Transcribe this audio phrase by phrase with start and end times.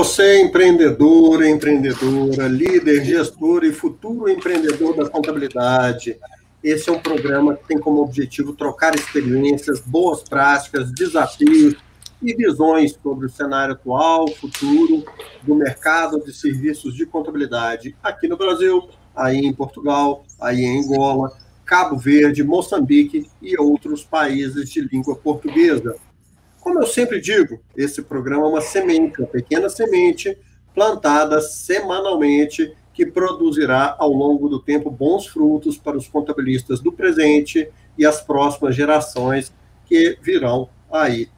[0.00, 6.16] você, empreendedor, empreendedora, líder, gestor e futuro empreendedor da contabilidade.
[6.64, 11.76] Esse é um programa que tem como objetivo trocar experiências, boas práticas, desafios
[12.22, 15.04] e visões sobre o cenário atual, futuro
[15.42, 21.30] do mercado de serviços de contabilidade aqui no Brasil, aí em Portugal, aí em Angola,
[21.66, 25.94] Cabo Verde, Moçambique e outros países de língua portuguesa.
[26.60, 30.36] Como eu sempre digo, esse programa é uma semente, uma pequena semente
[30.74, 37.68] plantada semanalmente que produzirá ao longo do tempo bons frutos para os contabilistas do presente
[37.96, 39.52] e as próximas gerações
[39.86, 41.28] que virão aí.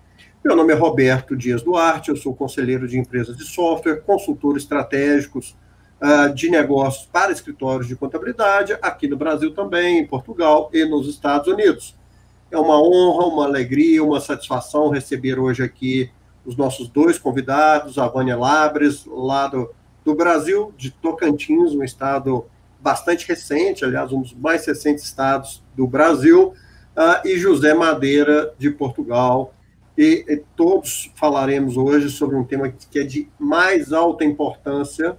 [0.44, 5.56] Meu nome é Roberto Dias Duarte, eu sou conselheiro de empresas de software, consultor estratégicos
[6.00, 11.08] uh, de negócios para escritórios de contabilidade, aqui no Brasil também, em Portugal e nos
[11.08, 11.96] Estados Unidos.
[12.52, 16.10] É uma honra, uma alegria, uma satisfação receber hoje aqui
[16.44, 19.70] os nossos dois convidados, a Vânia Labres, lá do,
[20.04, 22.44] do Brasil, de Tocantins, um estado
[22.78, 26.52] bastante recente, aliás, um dos mais recentes estados do Brasil,
[26.94, 29.54] uh, e José Madeira, de Portugal.
[29.96, 35.16] E, e, todos falaremos hoje sobre um tema que é de mais alta importância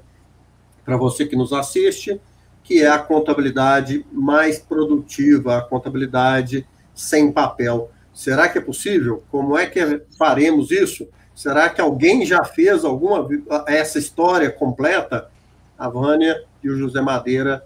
[0.85, 2.21] para você que nos assiste,
[2.63, 7.91] que é a contabilidade mais produtiva, a contabilidade sem papel.
[8.13, 9.23] Será que é possível?
[9.31, 11.07] Como é que faremos isso?
[11.33, 13.27] Será que alguém já fez alguma
[13.67, 15.29] essa história completa?
[15.77, 17.65] A Vânia e o José Madeira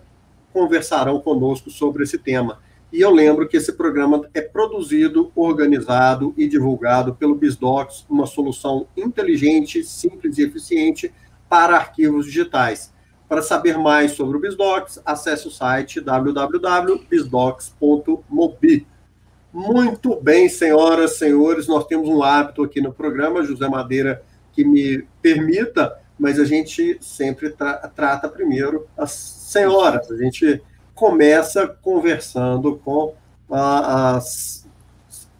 [0.54, 2.60] conversarão conosco sobre esse tema.
[2.92, 8.88] E eu lembro que esse programa é produzido, organizado e divulgado pelo BizDocs, uma solução
[8.96, 11.14] inteligente, simples e eficiente
[11.50, 12.94] para arquivos digitais.
[13.28, 18.88] Para saber mais sobre o BizDocs, acesse o site www.bizdocs.mobi.
[19.54, 25.08] Muito bem, senhoras, senhores, nós temos um hábito aqui no programa, José Madeira, que me
[25.22, 30.12] permita, mas a gente sempre tra trata primeiro as senhoras.
[30.12, 30.62] A gente
[30.94, 33.14] começa conversando com
[33.50, 34.68] a, as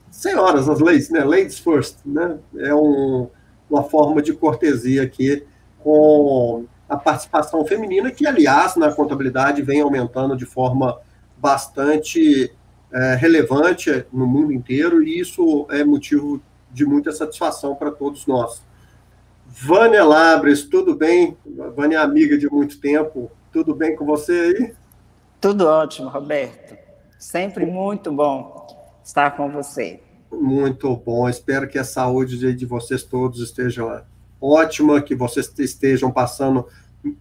[0.10, 1.24] senhoras, as ladies, né?
[1.24, 2.38] Ladies first, né?
[2.58, 3.28] É um,
[3.70, 5.46] uma forma de cortesia aqui
[5.84, 11.00] com a participação feminina, que, aliás, na contabilidade vem aumentando de forma
[11.38, 12.52] bastante
[12.92, 18.64] é, relevante no mundo inteiro e isso é motivo de muita satisfação para todos nós.
[19.46, 21.38] Vânia Labres, tudo bem?
[21.76, 24.74] Vânia é amiga de muito tempo, tudo bem com você aí?
[25.40, 26.78] Tudo ótimo, Roberto.
[27.18, 28.68] Sempre muito bom
[29.04, 30.00] estar com você.
[30.32, 31.28] Muito bom.
[31.30, 34.06] Espero que a saúde de vocês todos esteja
[34.42, 36.68] ótima, que vocês estejam passando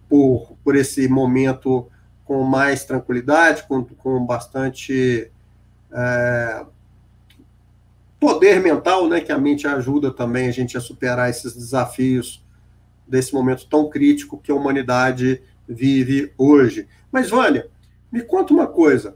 [0.09, 1.87] por, por esse momento
[2.25, 5.31] com mais tranquilidade, com, com bastante
[5.97, 6.63] é,
[8.19, 12.45] poder mental, né, que a mente ajuda também a gente a superar esses desafios
[13.07, 16.87] desse momento tão crítico que a humanidade vive hoje.
[17.11, 17.67] Mas, Vânia,
[18.11, 19.15] me conta uma coisa.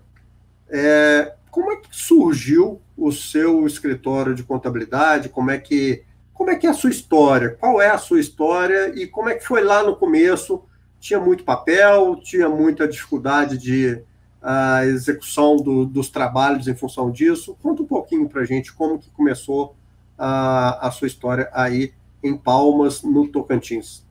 [0.70, 5.30] É, como é que surgiu o seu escritório de contabilidade?
[5.30, 6.04] Como é que
[6.34, 7.52] como é que é a sua história?
[7.60, 10.64] Qual é a sua história e como é que foi lá no começo?
[11.00, 14.02] Tinha muito papel, tinha muita dificuldade de
[14.42, 17.56] a execução do, dos trabalhos em função disso.
[17.62, 19.76] Conta um pouquinho para a gente como que começou
[20.18, 21.94] a, a sua história aí
[22.24, 24.04] em Palmas, no Tocantins.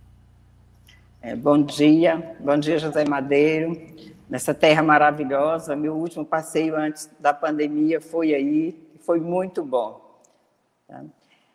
[1.20, 3.76] É, bom dia, bom dia, José Madeiro,
[4.28, 5.76] nessa terra maravilhosa.
[5.76, 10.00] Meu último passeio antes da pandemia foi aí, foi muito bom.
[10.86, 11.04] Tá?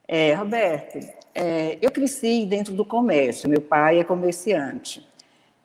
[0.08, 1.00] É, Roberto,
[1.34, 5.06] é, eu cresci dentro do comércio, meu pai é comerciante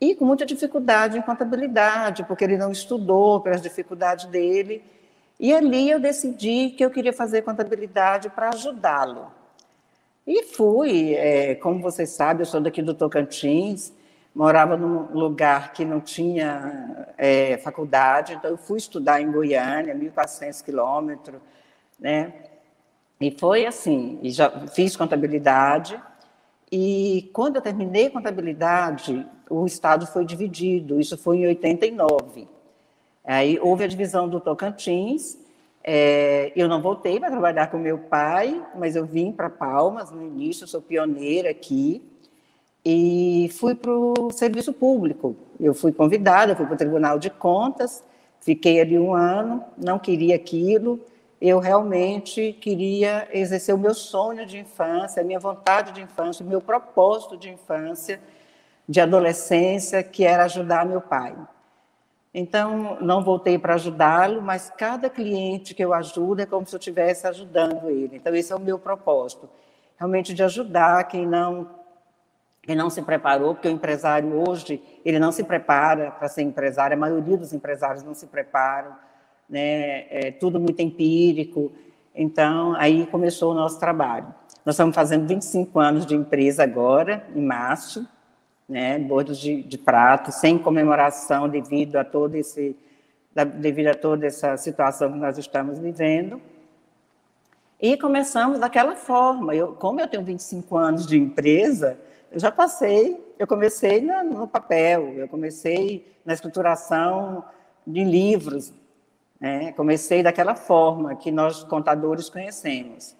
[0.00, 4.82] e com muita dificuldade em contabilidade, porque ele não estudou pelas dificuldades dele.
[5.38, 9.30] E ali eu decidi que eu queria fazer contabilidade para ajudá-lo.
[10.26, 13.92] E fui, é, como você sabe, eu sou daqui do Tocantins,
[14.34, 20.62] morava num lugar que não tinha é, faculdade, então eu fui estudar em Goiânia, 1.400
[20.62, 21.40] quilômetros,
[21.98, 22.32] né?
[23.20, 26.00] E foi assim, e já fiz contabilidade,
[26.70, 32.48] e quando eu terminei contabilidade, o Estado foi dividido, isso foi em 89.
[33.24, 35.36] Aí houve a divisão do Tocantins,
[35.82, 40.22] é, eu não voltei para trabalhar com meu pai, mas eu vim para Palmas no
[40.22, 42.02] início, sou pioneira aqui,
[42.84, 45.36] e fui para o serviço público.
[45.58, 48.02] Eu fui convidada, fui para o Tribunal de Contas,
[48.40, 51.00] fiquei ali um ano, não queria aquilo,
[51.40, 56.48] eu realmente queria exercer o meu sonho de infância, a minha vontade de infância, o
[56.48, 58.20] meu propósito de infância,
[58.90, 61.32] de adolescência, que era ajudar meu pai.
[62.34, 66.78] Então, não voltei para ajudá-lo, mas cada cliente que eu ajudo é como se eu
[66.78, 68.16] estivesse ajudando ele.
[68.16, 69.48] Então, esse é o meu propósito,
[69.96, 71.78] realmente de ajudar quem não
[72.62, 76.94] que não se preparou, porque o empresário hoje, ele não se prepara para ser empresário,
[76.96, 78.94] a maioria dos empresários não se preparam,
[79.48, 80.06] né?
[80.10, 81.72] é tudo muito empírico.
[82.12, 84.34] Então, aí começou o nosso trabalho.
[84.64, 88.06] Nós estamos fazendo 25 anos de empresa agora, em março,
[88.70, 92.76] né, bordos de, de prato, sem comemoração devido a todo esse,
[93.56, 96.40] devido a toda essa situação que nós estamos vivendo.
[97.80, 99.56] E começamos daquela forma.
[99.56, 101.98] Eu, como eu tenho 25 anos de empresa,
[102.30, 107.44] eu já passei, eu comecei na, no papel, eu comecei na escrituração
[107.84, 108.72] de livros,
[109.40, 109.72] né?
[109.72, 113.16] comecei daquela forma que nós contadores conhecemos.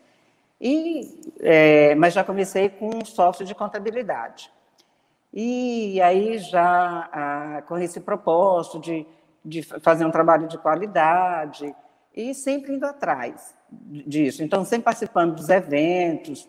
[0.60, 4.52] E, é, mas já comecei com um software de contabilidade.
[5.32, 9.06] E aí já ah, com esse propósito de,
[9.44, 11.74] de fazer um trabalho de qualidade
[12.14, 14.42] e sempre indo atrás disso.
[14.42, 16.48] Então, sempre participando dos eventos,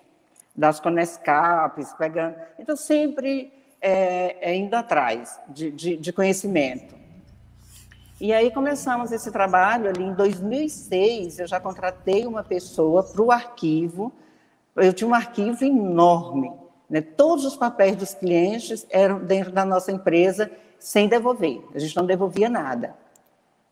[0.55, 2.35] das Conescapes, pegando.
[2.57, 6.95] Então, sempre é, é indo atrás de, de, de, conhecimento.
[8.19, 11.39] E aí começamos esse trabalho ali em 2006.
[11.39, 14.11] Eu já contratei uma pessoa para o arquivo.
[14.75, 16.51] Eu tinha um arquivo enorme.
[16.91, 16.99] Né?
[16.99, 21.63] Todos os papéis dos clientes eram dentro da nossa empresa sem devolver.
[21.73, 22.93] A gente não devolvia nada.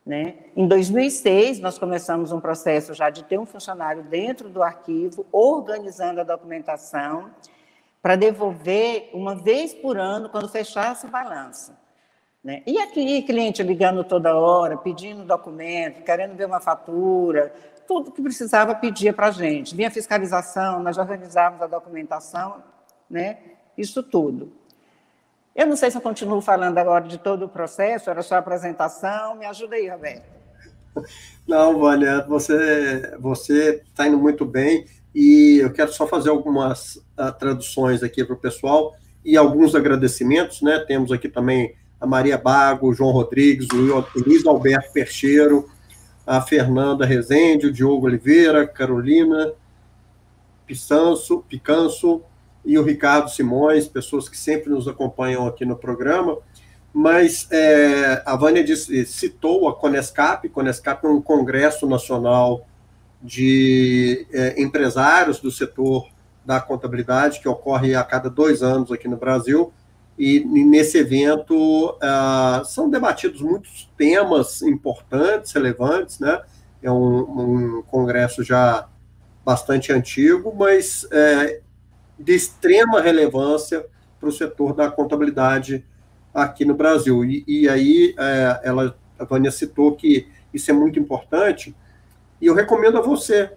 [0.06, 0.36] Né?
[0.56, 6.22] Em 2006, nós começamos um processo já de ter um funcionário dentro do arquivo, organizando
[6.22, 7.30] a documentação,
[8.02, 11.74] para devolver uma vez por ano, quando fechasse o balanço.
[12.42, 12.64] Né?
[12.66, 17.54] E aqui, cliente ligando toda hora, pedindo documento, querendo ver uma fatura,
[17.86, 19.76] tudo que precisava pedia para a gente.
[19.76, 22.64] Vinha fiscalização, nós organizávamos a documentação,
[23.10, 23.38] né?
[23.80, 24.52] isso tudo.
[25.56, 28.40] Eu não sei se eu continuo falando agora de todo o processo, era só a
[28.40, 29.36] apresentação.
[29.36, 30.24] Me ajuda aí, Roberto.
[31.48, 34.86] Não, Vânia, você está indo muito bem
[35.16, 40.62] e eu quero só fazer algumas uh, traduções aqui para o pessoal e alguns agradecimentos,
[40.62, 40.80] né?
[40.80, 45.70] Temos aqui também a Maria Bago, João Rodrigues, o Luiz Alberto Percheiro,
[46.26, 49.54] a Fernanda Rezende, o Diogo Oliveira, Carolina
[50.66, 52.24] Picanso, Picanso,
[52.66, 56.38] e o Ricardo Simões, pessoas que sempre nos acompanham aqui no programa.
[56.94, 60.48] Mas é, a Vânia disse, citou a Conescap.
[60.50, 62.68] Conescap é um congresso nacional
[63.22, 66.08] de é, empresários do setor
[66.46, 69.72] da contabilidade que ocorre a cada dois anos aqui no Brasil.
[70.18, 76.42] E, nesse evento uh, são debatidos muitos temas importantes, relevantes, né?
[76.84, 78.90] É um, um congresso já
[79.46, 81.62] bastante antigo, mas é,
[82.20, 83.86] de extrema relevância
[84.20, 85.86] para o setor da contabilidade
[86.34, 87.24] aqui no Brasil.
[87.24, 91.76] E, e aí, é, ela, a Vânia citou que isso é muito importante,
[92.42, 93.52] e eu recomendo a você,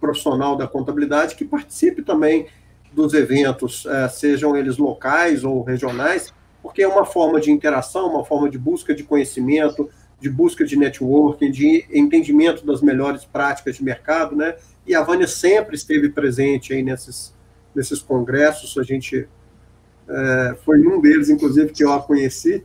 [0.00, 2.46] profissional da contabilidade, que participe também
[2.92, 6.32] dos eventos, é, sejam eles locais ou regionais,
[6.62, 9.88] porque é uma forma de interação, uma forma de busca de conhecimento,
[10.18, 14.56] de busca de networking, de entendimento das melhores práticas de mercado, né?
[14.86, 17.35] E a Vânia sempre esteve presente aí nesses,
[17.76, 19.28] nesses congressos, a gente
[20.08, 22.64] é, foi um deles, inclusive, que eu a conheci.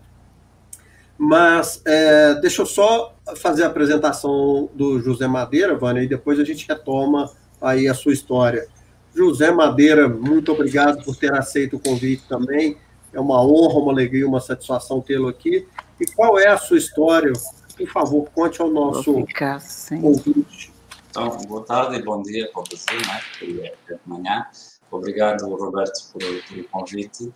[1.17, 6.43] Mas é, deixa eu só fazer a apresentação do José Madeira, Vânia, e depois a
[6.43, 7.29] gente retoma
[7.61, 8.67] aí a sua história.
[9.13, 12.77] José Madeira, muito obrigado por ter aceito o convite também.
[13.13, 15.67] É uma honra, uma alegria, uma satisfação tê-lo aqui.
[15.99, 17.33] E qual é a sua história?
[17.77, 20.73] Por favor, conte ao nosso ouvinte.
[21.09, 23.21] Então, boa tarde e bom dia para você, né?
[23.37, 24.45] Porque é de manhã.
[24.91, 27.31] Obrigado, Roberto, por, pelo convite.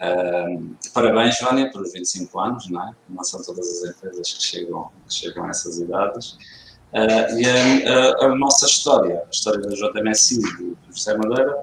[0.00, 2.92] Uh, parabéns, Vânia, pelos 25 anos, não é?
[3.08, 6.32] Não são todas as empresas que chegam, que chegam a essas idades.
[6.92, 11.56] Uh, e a, a, a, nossa história, a história da JMSI do, do José Madeira,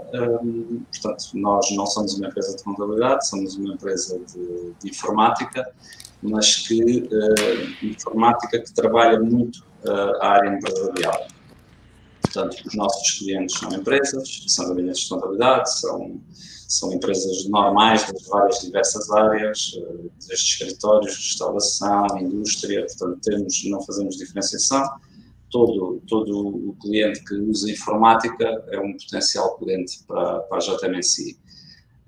[0.44, 5.70] um, portanto, nós não somos uma empresa de contabilidade, somos uma empresa de, de informática,
[6.22, 9.66] mas que uh, informática que trabalha muito
[10.22, 11.28] a área empresarial.
[12.34, 16.22] Portanto, os nossos clientes são empresas, são gabinetes de contabilidade, são,
[16.68, 23.82] são empresas normais das várias diversas áreas, eh, desde escritórios, restauração, indústria, portanto, temos, não
[23.82, 24.90] fazemos diferenciação.
[25.50, 31.38] Todo, todo o cliente que usa informática é um potencial cliente para, para a JMSI.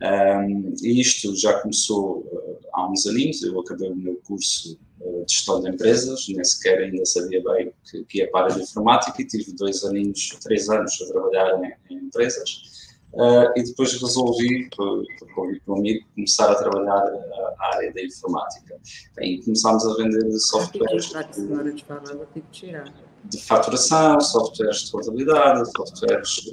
[0.02, 5.34] Um, e isto já começou uh, há uns aninhos, eu acabei o meu curso de
[5.34, 9.26] gestão de empresas, nem sequer ainda sabia bem que, que ia para a informática e
[9.26, 12.74] tive dois aninhos, três anos a trabalhar em, em empresas.
[13.14, 15.06] Uh, e depois resolvi, por,
[15.36, 18.76] convite do amigo, começar a trabalhar a, a área da informática.
[19.22, 22.84] E começámos a vender softwares de,
[23.26, 26.52] de faturação, softwares de contabilidade, softwares,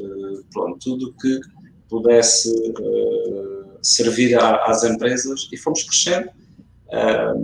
[0.52, 1.40] pronto, tudo que
[1.88, 6.30] pudesse uh, servir a, às empresas e fomos crescendo.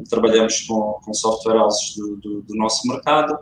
[0.08, 3.38] Trabalhamos com, com software houses do, do, do nosso mercado.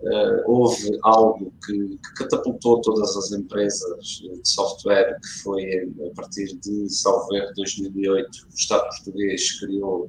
[0.00, 6.54] Uh, houve algo que, que, catapultou todas as empresas de software, que foi a partir
[6.58, 10.04] de, salvo 2008, o Estado português criou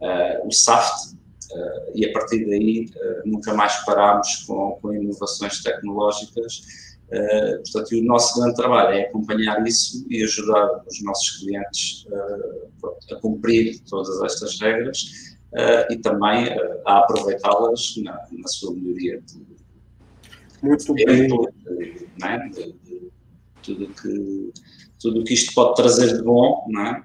[0.00, 1.14] uh, o SAFT,
[1.52, 2.90] uh, e a partir daí
[3.24, 9.66] nunca mais parámos com, com inovações tecnológicas Uh, portanto, o nosso grande trabalho é acompanhar
[9.66, 15.04] isso e ajudar os nossos clientes uh, a cumprir todas estas regras
[15.54, 16.48] uh, e também
[16.84, 19.40] a aproveitá-las na, na, sua melhoria de,
[20.62, 23.10] Muito de tempo, de, né, de, de,
[23.62, 24.52] tudo que
[25.00, 27.04] tudo que isto pode trazer de bom, né,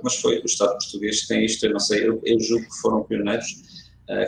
[0.00, 2.80] mas foi o Estado português que tem isto, eu não sei, eu, eu julgo que
[2.80, 3.64] foram pioneiros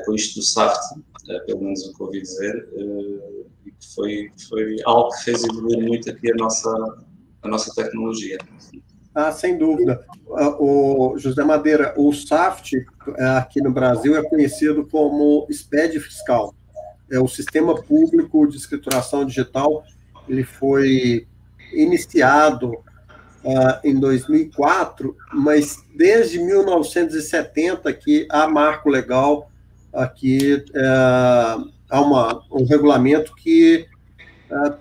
[0.05, 1.01] com isto do SAFT,
[1.47, 2.69] pelo menos o que ouvi dizer,
[3.95, 6.71] foi, foi algo que fez evoluir muito aqui a nossa,
[7.43, 8.39] a nossa tecnologia.
[9.15, 10.05] Ah, sem dúvida.
[10.37, 16.55] Ah, o José Madeira, o SAFT é, aqui no Brasil é conhecido como SPED fiscal.
[17.11, 19.83] É o Sistema Público de Escrituração Digital.
[20.29, 21.27] Ele foi
[21.73, 22.71] iniciado
[23.45, 29.51] uh, em 2004, mas desde 1970 que há marco legal
[29.93, 33.87] aqui uh, há uma, um regulamento que
[34.51, 34.79] uh,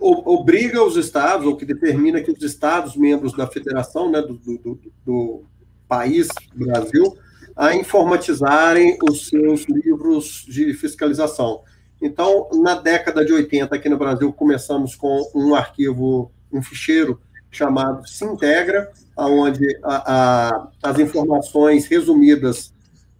[0.00, 4.80] obriga os estados, ou que determina que os estados membros da federação, né, do, do,
[5.04, 5.44] do
[5.88, 7.16] país Brasil,
[7.56, 11.62] a informatizarem os seus livros de fiscalização.
[12.02, 18.06] Então, na década de 80, aqui no Brasil, começamos com um arquivo, um ficheiro chamado
[18.06, 22.73] Sintegra, onde a, a, as informações resumidas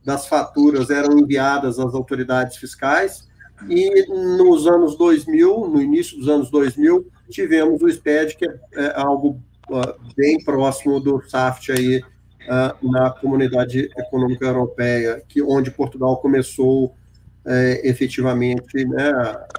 [0.04, 3.28] das faturas eram enviadas às autoridades fiscais,
[3.68, 8.92] e nos anos 2000, no início dos anos 2000, tivemos o SPED, que é, é
[9.00, 9.40] algo
[10.16, 12.02] bem próximo do SAFT aí,
[12.44, 19.12] uh, na Comunidade Econômica Europeia, que, onde Portugal começou uh, efetivamente né,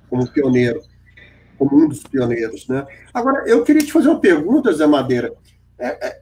[0.09, 0.81] como pioneiro,
[1.57, 2.67] como um dos pioneiros.
[2.67, 2.85] Né?
[3.13, 5.33] Agora, eu queria te fazer uma pergunta, Zé Madeira.
[5.77, 6.21] É, é,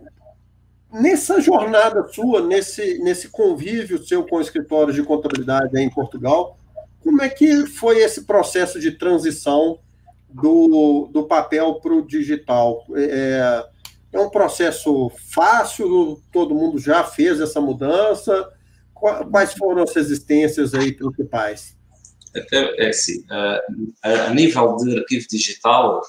[0.93, 6.55] Nessa jornada sua, nesse, nesse convívio seu com escritórios de contabilidade em Portugal,
[6.99, 9.79] como é que foi esse processo de transição
[10.29, 12.85] do, do papel para o digital?
[12.95, 13.65] É,
[14.13, 16.21] é um processo fácil?
[16.31, 18.47] Todo mundo já fez essa mudança?
[18.93, 21.75] Quais foram as resistências aí principais?
[22.35, 23.61] É, é assim, a,
[24.03, 26.01] a nível de arquivo digital,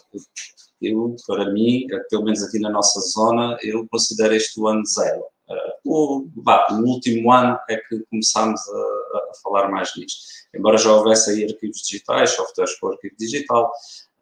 [0.80, 5.24] eu, para mim, pelo menos aqui na nossa zona, eu considero este o ano zero.
[5.48, 6.28] Uh, o,
[6.72, 10.20] no último ano é que começámos a, a, falar mais nisto.
[10.54, 13.70] Embora já houvesse aí arquivos digitais, softwares com arquivo digital,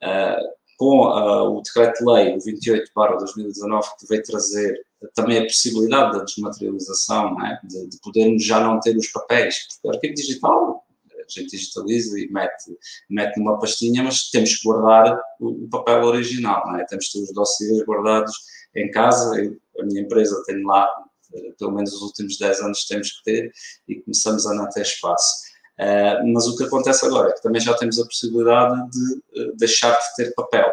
[0.02, 7.60] uh, com uh, o decreto-lei 28-2019 que veio trazer também a possibilidade da desmaterialização, é?
[7.64, 10.84] de, de podermos já não ter os papéis, porque o arquivo digital
[11.22, 12.76] a gente digitaliza e mete,
[13.08, 16.84] mete numa pastinha, mas temos que guardar o, o papel original, é?
[16.84, 18.32] Temos que ter os dossiês guardados
[18.74, 20.88] em casa, eu, a minha empresa tem lá,
[21.34, 23.52] eh, pelo menos os últimos 10 anos temos que ter,
[23.88, 25.52] e começamos a não ter espaço.
[25.80, 29.56] Uh, mas o que acontece agora é que também já temos a possibilidade de uh,
[29.56, 30.70] deixar de ter papel.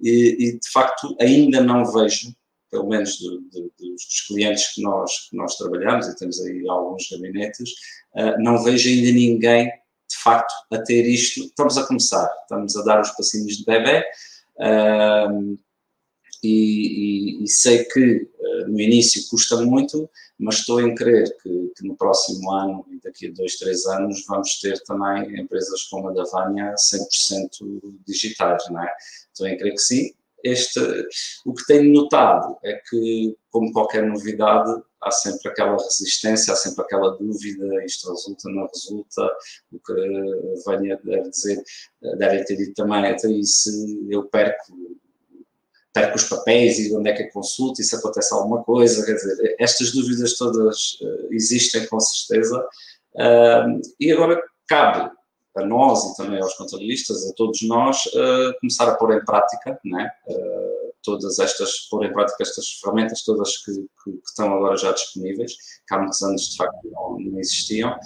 [0.00, 2.34] E, e, de facto ainda não vejo,
[2.70, 7.08] pelo menos do, do, dos clientes que nós, que nós trabalhamos, e temos aí alguns
[7.10, 7.70] gabinetes,
[8.16, 9.70] uh, não vejo ainda ninguém
[10.22, 11.40] facto, a ter isto.
[11.44, 14.04] Estamos a começar, estamos a dar os passinhos de bebê.
[14.56, 15.58] Uh,
[16.42, 20.08] e, e, e, sei que uh, no início custa muito,
[20.38, 24.24] mas estou em crer que, que, no próximo ano e daqui a dois, três anos
[24.26, 28.90] vamos ter também empresas como a da Vânia 100% digitais, não é?
[29.32, 30.14] Estou em crer que sim.
[30.42, 30.80] Este,
[31.44, 36.84] o que tenho notado é que, como qualquer novidade, há sempre aquela resistência, há sempre
[36.84, 39.30] aquela dúvida, isto resulta, não resulta,
[39.72, 41.62] o que a Vânia deve dizer,
[42.18, 44.76] devem ter dito também, até e se eu perco,
[45.92, 49.14] perco os papéis e onde é que eu consulto, e se acontece alguma coisa, quer
[49.14, 52.64] dizer, estas dúvidas todas uh, existem com certeza,
[53.98, 55.10] e agora cabe
[55.56, 59.80] a nós e também aos contabilistas, a todos nós, uh, começar a pôr em prática,
[59.84, 60.10] né?
[61.02, 65.52] Todas estas, pôr em prática estas ferramentas todas que, que, que, estão agora já disponíveis,
[65.86, 67.96] que há muitos anos de facto não, não existiam,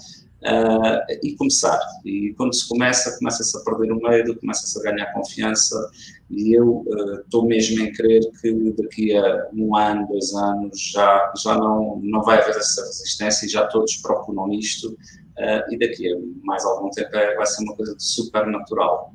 [0.44, 1.80] uh, e começar.
[2.04, 5.90] E quando se começa, começa-se a perder o medo, começa-se a ganhar confiança,
[6.30, 6.84] e eu
[7.24, 12.00] estou uh, mesmo em crer que daqui a um ano, dois anos, já, já não,
[12.02, 16.64] não vai haver essa resistência e já todos procuram isto, uh, e daqui a mais
[16.64, 19.14] algum tempo é, vai ser uma coisa de super natural.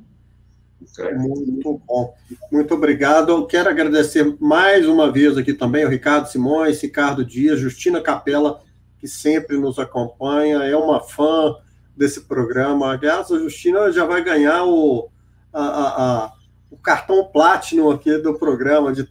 [0.98, 2.14] Muito bom.
[2.50, 3.30] Muito obrigado.
[3.30, 8.60] Eu quero agradecer mais uma vez aqui também o Ricardo Simões, Ricardo Dias, Justina Capela,
[8.98, 11.56] que sempre nos acompanha, é uma fã
[11.96, 12.92] desse programa.
[12.92, 15.08] Aliás, a Justina já vai ganhar o,
[15.52, 16.32] a, a, a,
[16.70, 19.08] o cartão Platinum aqui do programa, de,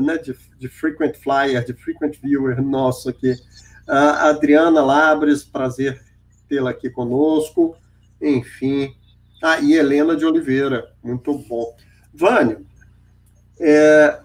[0.00, 3.34] né, de, de Frequent Flyer, de Frequent Viewer nosso aqui.
[3.88, 6.00] A Adriana Labres, prazer
[6.48, 7.76] tê-la aqui conosco.
[8.20, 8.94] Enfim,
[9.42, 11.74] ah, e Helena de Oliveira, muito bom.
[12.14, 12.64] Vânio,
[13.60, 14.20] é,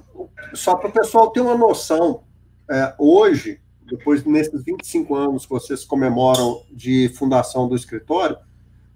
[0.54, 2.24] só para o pessoal ter uma noção,
[2.70, 8.38] é, hoje, depois nesses 25 anos que vocês comemoram de fundação do escritório,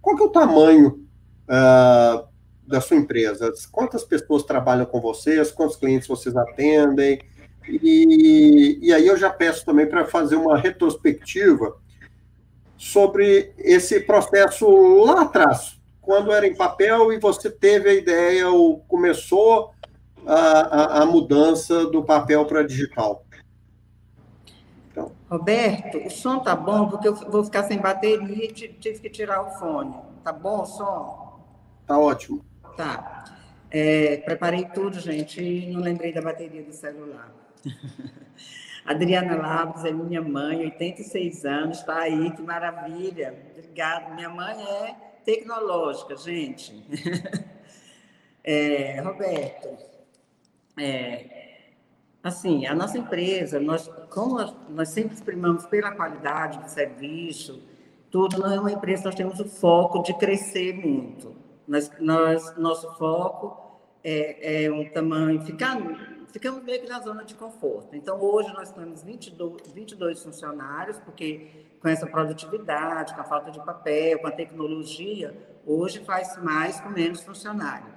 [0.01, 1.05] qual que é o tamanho
[1.47, 2.23] é,
[2.67, 3.51] da sua empresa?
[3.71, 5.51] Quantas pessoas trabalham com vocês?
[5.51, 7.19] Quantos clientes vocês atendem?
[7.67, 11.77] E, e aí eu já peço também para fazer uma retrospectiva
[12.77, 14.67] sobre esse processo
[15.03, 19.71] lá atrás, quando era em papel e você teve a ideia ou começou
[20.25, 23.23] a, a, a mudança do papel para digital?
[24.91, 25.11] Então.
[25.29, 29.41] Roberto, o som tá bom porque eu vou ficar sem bateria e tive que tirar
[29.43, 29.95] o fone.
[30.23, 31.39] Tá bom o som?
[31.85, 32.43] Tá ótimo.
[32.75, 33.23] Tá.
[33.69, 37.31] É, preparei tudo, gente, e não lembrei da bateria do celular.
[38.83, 43.33] Adriana Labos é minha mãe, 86 anos, está aí, que maravilha.
[43.51, 44.13] Obrigada.
[44.13, 46.85] Minha mãe é tecnológica, gente.
[48.43, 49.77] é, Roberto,
[50.77, 51.41] é,
[52.23, 54.37] assim, a nossa empresa, nós, como
[54.69, 57.61] nós sempre exprimamos pela qualidade do serviço,
[58.09, 61.35] tudo, não é uma empresa, nós temos o foco de crescer muito.
[61.67, 65.77] Nós, nós, nosso foco é, é um tamanho, ficar,
[66.27, 67.95] ficamos meio que na zona de conforto.
[67.95, 71.47] Então, hoje nós temos 22, 22 funcionários, porque
[71.81, 75.35] com essa produtividade, com a falta de papel, com a tecnologia,
[75.65, 77.87] hoje faz mais com menos funcionário.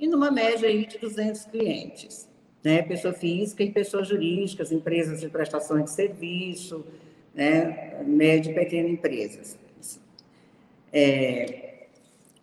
[0.00, 2.28] E numa média aí de 200 clientes,
[2.64, 2.82] né?
[2.82, 6.84] pessoa física e pessoas jurídicas, empresas de prestação de serviço,
[7.34, 8.02] né?
[8.06, 9.58] média e pequenas empresas.
[10.92, 11.86] É...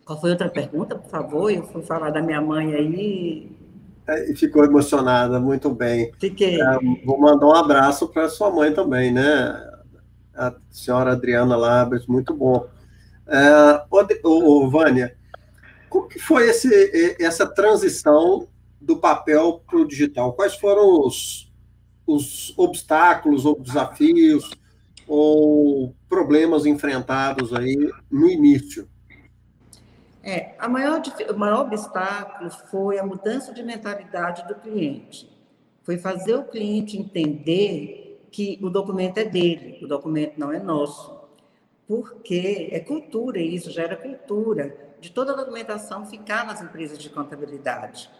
[0.04, 1.50] Qual foi outra pergunta, por favor?
[1.50, 3.50] Eu fui falar da minha mãe aí.
[4.06, 6.12] É, ficou emocionada, muito bem.
[6.20, 6.60] Fiquei.
[6.60, 9.75] É, vou mandar um abraço para sua mãe também, né?
[10.36, 12.68] A senhora Adriana Labres, muito bom.
[13.26, 13.82] É,
[14.22, 15.16] ô, Vânia,
[15.88, 18.46] como que foi esse, essa transição
[18.80, 20.32] do papel para o digital?
[20.34, 21.50] Quais foram os,
[22.06, 24.50] os obstáculos ou desafios
[25.08, 28.88] ou problemas enfrentados aí no início?
[30.22, 35.30] É, a maior, o maior obstáculo foi a mudança de mentalidade do cliente.
[35.84, 41.16] Foi fazer o cliente entender que o documento é dele, o documento não é nosso.
[41.86, 48.10] Porque é cultura isso, gera cultura de toda a documentação ficar nas empresas de contabilidade.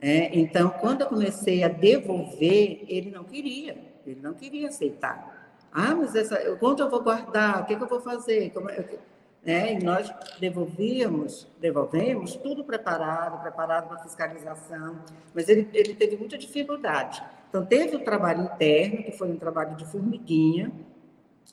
[0.00, 5.56] É, então, quando eu comecei a devolver, ele não queria, ele não queria aceitar.
[5.72, 7.62] Ah, mas essa, quanto eu vou guardar?
[7.62, 8.50] O que, que eu vou fazer?
[8.50, 8.98] Como, eu,
[9.44, 15.00] é, e nós devolvíamos, devolvemos tudo preparado, preparado para fiscalização,
[15.34, 17.22] mas ele, ele teve muita dificuldade.
[17.48, 20.70] Então, teve o trabalho interno, que foi um trabalho de formiguinha,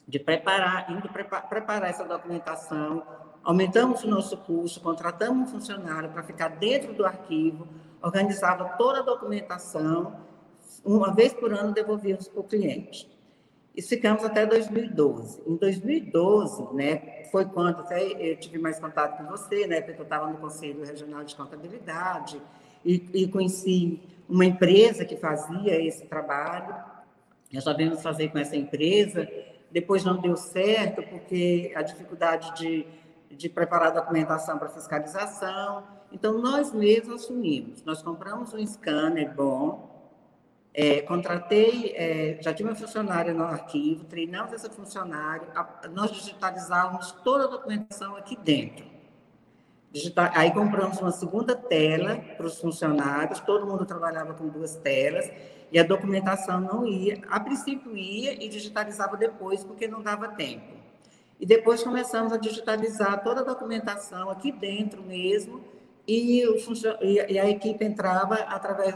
[0.07, 3.03] de preparar, indo preparar, essa documentação,
[3.43, 7.67] aumentamos o nosso curso, contratamos um funcionário para ficar dentro do arquivo,
[8.01, 10.19] organizava toda a documentação,
[10.83, 13.09] uma vez por ano devolvíamos para o cliente.
[13.75, 15.41] E ficamos até 2012.
[15.45, 20.03] Em 2012, né, foi quando até eu tive mais contato com você, né, porque eu
[20.03, 22.41] estava no Conselho Regional de Contabilidade
[22.85, 26.75] e, e conheci uma empresa que fazia esse trabalho.
[27.51, 29.27] Nós sabemos fazer com essa empresa.
[29.71, 32.85] Depois não deu certo, porque a dificuldade de,
[33.31, 35.83] de preparar a documentação para fiscalização.
[36.11, 37.83] Então, nós mesmos assumimos.
[37.83, 39.95] Nós compramos um scanner bom,
[40.73, 47.13] é, contratei, é, já tinha uma funcionária no arquivo, treinamos essa funcionária, a, nós digitalizávamos
[47.23, 48.94] toda a documentação aqui dentro.
[50.33, 55.31] Aí compramos uma segunda tela para os funcionários, todo mundo trabalhava com duas telas,
[55.71, 60.73] e a documentação não ia, a princípio ia e digitalizava depois, porque não dava tempo.
[61.39, 65.63] E depois começamos a digitalizar toda a documentação aqui dentro mesmo,
[66.07, 66.55] e, o,
[67.03, 68.95] e a equipe entrava através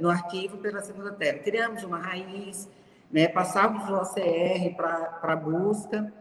[0.00, 1.38] no arquivo pela segunda tela.
[1.38, 2.68] Criamos uma raiz,
[3.10, 6.12] né, passávamos o OCR para busca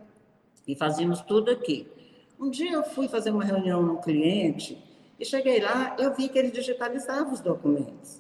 [0.68, 1.90] e fazíamos tudo aqui.
[2.42, 4.84] Um dia eu fui fazer uma reunião no cliente
[5.20, 8.20] e cheguei lá, eu vi que ele digitalizava os documentos.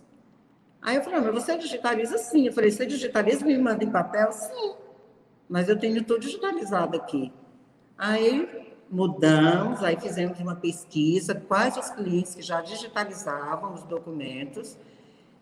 [0.79, 2.45] Aí eu falei, ah, mas você digitaliza sim.
[2.45, 4.31] Eu falei, você digitaliza e me manda em papel?
[4.31, 4.75] Sim.
[5.49, 7.33] Mas eu tenho tudo digitalizado aqui.
[7.97, 14.77] Aí mudamos, aí fizemos uma pesquisa, quais os clientes que já digitalizavam os documentos,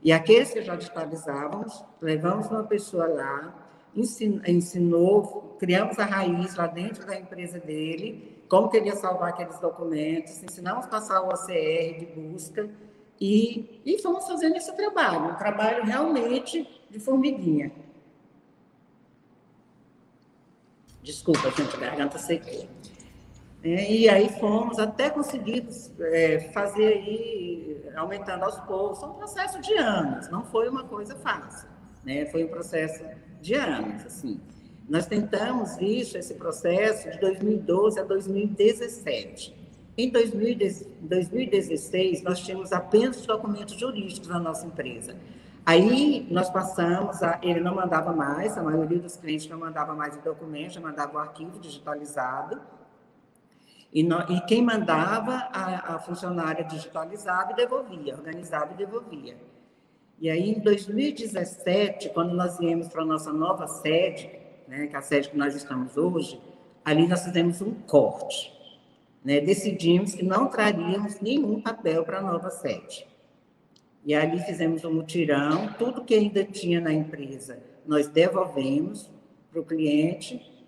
[0.02, 7.06] e aqueles que já digitalizávamos, levamos uma pessoa lá, ensinou, criamos a raiz lá dentro
[7.06, 12.70] da empresa dele, como queria salvar aqueles documentos, ensinamos a passar o OCR de busca,
[13.22, 17.72] e, e fomos fazendo esse trabalho, um trabalho realmente de formiguinha.
[21.04, 22.68] Desculpa, gente, a garganta secou.
[23.62, 25.68] É, e aí fomos até conseguir
[26.00, 29.00] é, fazer aí, aumentando aos poucos.
[29.00, 31.68] Foi um processo de anos, não foi uma coisa fácil,
[32.06, 32.26] né?
[32.28, 33.04] Foi um processo
[33.42, 34.40] de anos, assim.
[34.88, 39.56] Nós tentamos isso, esse processo, de 2012 a 2017.
[39.98, 45.16] Em 2016, nós tínhamos apenas documentos jurídicos na nossa empresa.
[45.66, 50.18] Aí nós passamos, a, ele não mandava mais, a maioria dos clientes não mandava mais
[50.18, 52.60] o documento, já mandava o arquivo digitalizado.
[53.94, 59.38] E, no, e quem mandava, a, a, funcionária digitalizava e devolvia, organizava e devolvia.
[60.22, 64.30] E aí, em 2017, quando nós viemos para a nossa nova sede,
[64.68, 66.40] né, que é a sede que nós estamos hoje,
[66.84, 68.54] ali nós fizemos um corte.
[69.24, 69.40] Né?
[69.40, 73.08] Decidimos que não traríamos nenhum papel para a nova sede.
[74.04, 79.10] E ali fizemos um mutirão, tudo que ainda tinha na empresa, nós devolvemos
[79.52, 80.60] para o cliente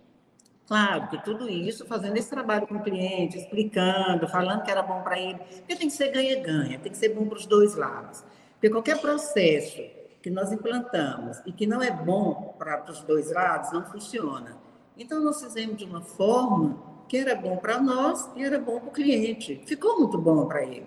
[0.72, 5.02] Claro que tudo isso fazendo esse trabalho com o cliente, explicando, falando que era bom
[5.02, 8.24] para ele, porque tem que ser ganha-ganha, tem que ser bom para os dois lados.
[8.62, 9.82] Porque qualquer processo
[10.22, 14.56] que nós implantamos e que não é bom para os dois lados, não funciona.
[14.96, 16.78] Então, nós fizemos de uma forma
[17.10, 19.64] que era bom para nós e era bom para o cliente.
[19.66, 20.86] Ficou muito bom para ele.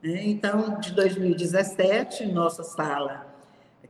[0.00, 0.24] Né?
[0.26, 3.26] Então, de 2017, nossa sala,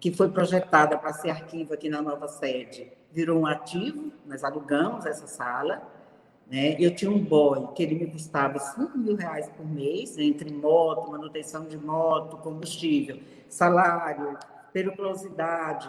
[0.01, 5.05] que foi projetada para ser arquivo aqui na nova sede, virou um ativo, nós alugamos
[5.05, 5.83] essa sala,
[6.47, 6.77] né?
[6.79, 11.11] Eu tinha um boy que ele me custava 5 mil reais por mês, entre moto,
[11.11, 14.39] manutenção de moto, combustível, salário,
[14.73, 15.89] periculosidade,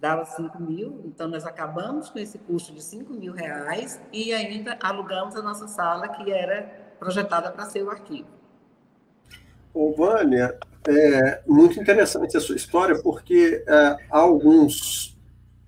[0.00, 4.78] dava 5 mil, então nós acabamos com esse custo de 5 mil reais e ainda
[4.80, 6.62] alugamos a nossa sala que era
[6.98, 8.28] projetada para ser o arquivo.
[9.74, 13.74] Ô, Vânia, é muito interessante a sua história, porque é,
[14.10, 15.16] há alguns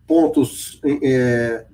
[0.06, 1.66] pontos é,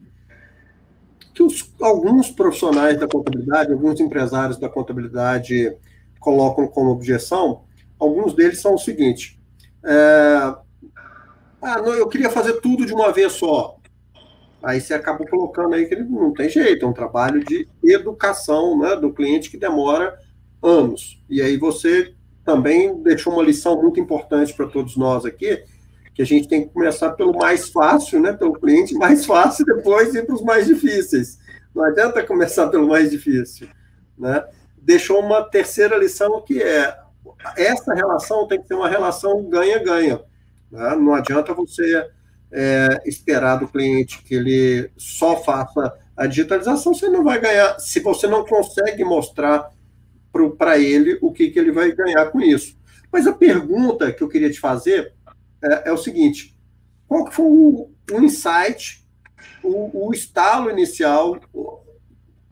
[1.37, 5.77] que os, alguns profissionais da contabilidade, alguns empresários da contabilidade
[6.19, 7.65] colocam como objeção.
[7.99, 9.39] Alguns deles são o seguinte:
[9.85, 10.55] é,
[11.61, 13.77] ah, não, eu queria fazer tudo de uma vez só.
[14.63, 18.79] Aí você acaba colocando aí que ele não tem jeito, é um trabalho de educação
[18.79, 20.19] né, do cliente que demora
[20.63, 21.23] anos.
[21.29, 22.15] E aí você
[22.47, 25.63] também deixou uma lição muito importante para todos nós aqui,
[26.17, 30.15] que a gente tem que começar pelo mais fácil, né, pelo cliente mais fácil, depois
[30.15, 31.39] ir para os mais difíceis.
[31.75, 33.69] Não adianta começar pelo mais difícil,
[34.19, 34.43] né?
[34.79, 36.97] Deixou uma terceira lição que é
[37.55, 40.21] essa relação tem que ser uma relação ganha-ganha.
[40.71, 40.97] Né?
[40.97, 42.09] Não adianta você
[42.51, 48.01] é, esperar do cliente que ele só faça a digitalização, você não vai ganhar, se
[48.01, 49.71] você não consegue mostrar
[50.57, 52.75] para ele o que, que ele vai ganhar com isso.
[53.13, 55.13] Mas a pergunta que eu queria te fazer
[55.63, 56.57] é, é o seguinte:
[57.09, 59.05] qual foi o, o insight,
[59.63, 61.39] o, o estalo inicial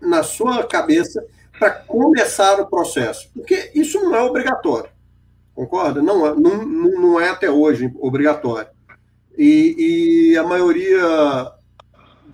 [0.01, 1.25] na sua cabeça
[1.59, 3.31] para começar o processo?
[3.33, 4.91] Porque isso não é obrigatório,
[5.55, 6.03] concorda?
[6.03, 8.69] Não, é, não, não é até hoje obrigatório.
[9.37, 11.53] E, e a maioria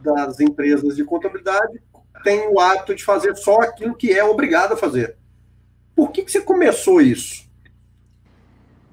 [0.02, 1.80] das empresas de contabilidade
[2.22, 5.16] tem o ato de fazer só aquilo que é obrigado a fazer.
[5.94, 7.49] Por que, que você começou isso?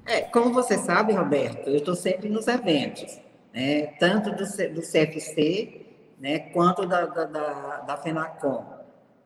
[0.08, 3.20] É, como você sabe, Roberto, eu estou sempre nos eventos,
[3.52, 3.88] né?
[3.98, 5.82] tanto do, do CFC
[6.18, 6.38] né?
[6.38, 8.64] quanto da, da, da, da FENACOM.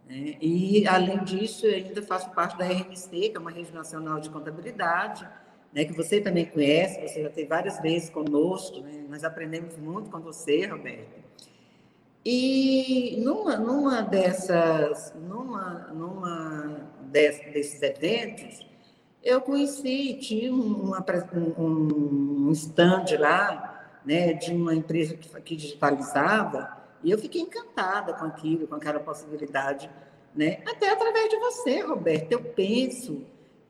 [0.09, 0.37] Né?
[0.41, 4.29] E, além disso, eu ainda faço parte da RMC, que é uma rede nacional de
[4.29, 5.25] contabilidade,
[5.73, 5.85] né?
[5.85, 9.05] que você também conhece, você já teve várias vezes conosco, né?
[9.09, 11.23] nós aprendemos muito com você, Roberto.
[12.25, 18.72] E numa, numa dessas, numa, numa desses eventos,
[19.23, 21.05] eu conheci, tinha uma,
[21.59, 28.25] um, stand lá, né, de uma empresa que, que digitalizava, e eu fiquei encantada com
[28.25, 29.91] aquilo, com aquela possibilidade,
[30.35, 30.59] né?
[30.67, 33.25] Até através de você, Roberto, eu penso.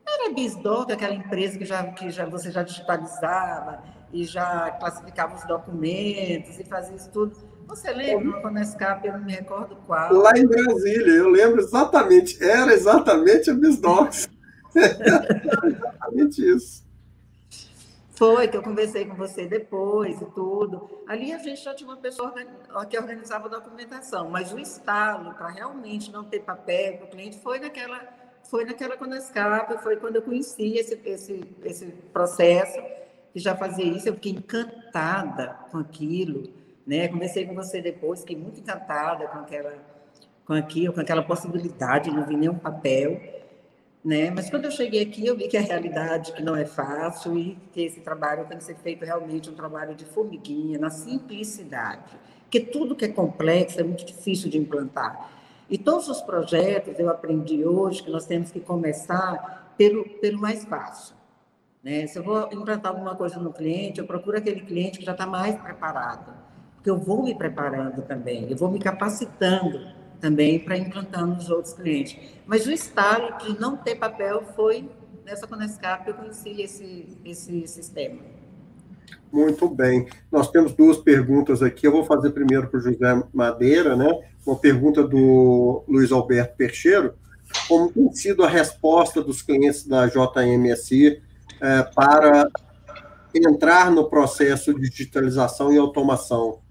[0.07, 5.43] Era Bisdoc, aquela empresa que já, que já você já digitalizava e já classificava os
[5.45, 7.35] documentos e fazia isso tudo.
[7.67, 10.13] Você lembra quando a eu não me recordo qual.
[10.13, 14.29] Lá em Brasília, eu lembro exatamente, era exatamente a Bisdocs.
[14.75, 16.83] Exatamente isso.
[18.15, 20.87] Foi, que eu conversei com você depois e tudo.
[21.07, 22.31] Ali a gente já tinha uma pessoa
[22.87, 27.39] que organizava a documentação, mas o estalo, para realmente não ter papel para o cliente,
[27.39, 27.99] foi naquela,
[28.43, 32.79] foi naquela Conescap, foi quando eu conheci esse, esse, esse processo,
[33.33, 36.53] que já fazia isso, eu fiquei encantada com aquilo,
[36.85, 37.07] né?
[37.07, 39.73] Conversei com você depois, fiquei muito encantada com aquela,
[40.45, 43.19] com aquilo, com aquela possibilidade de não vir nenhum papel
[44.03, 44.29] né?
[44.29, 47.57] Mas quando eu cheguei aqui, eu vi que a realidade que não é fácil e
[47.71, 52.59] que esse trabalho tem que ser feito realmente um trabalho de formiguinha, na simplicidade, porque
[52.59, 55.31] tudo que é complexo é muito difícil de implantar.
[55.69, 60.65] E todos os projetos eu aprendi hoje que nós temos que começar pelo, pelo mais
[60.65, 61.15] fácil.
[61.81, 62.05] Né?
[62.05, 65.25] Se eu vou implantar alguma coisa no cliente, eu procuro aquele cliente que já está
[65.25, 66.33] mais preparado,
[66.75, 71.73] porque eu vou me preparando também, eu vou me capacitando também para implantar nos outros
[71.73, 72.17] clientes.
[72.47, 74.89] Mas o estalo de não ter papel foi
[75.25, 78.21] nessa Conescap que eu conheci esse, esse sistema.
[79.29, 80.07] Muito bem.
[80.31, 81.85] Nós temos duas perguntas aqui.
[81.85, 84.17] Eu vou fazer primeiro para o José Madeira, né?
[84.45, 87.15] Uma pergunta do Luiz Alberto Percheiro.
[87.67, 91.21] Como tem sido a resposta dos clientes da JMSI
[91.61, 92.49] eh, para
[93.35, 96.61] entrar no processo de digitalização e automação?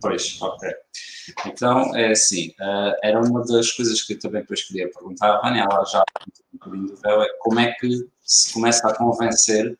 [0.00, 0.68] Pois, ok.
[1.46, 5.40] Então, é assim, uh, era uma das coisas que eu também depois queria perguntar à
[5.40, 6.02] Vânia, ela já
[6.54, 9.72] um bocadinho do véu, é como é que se começa a convencer,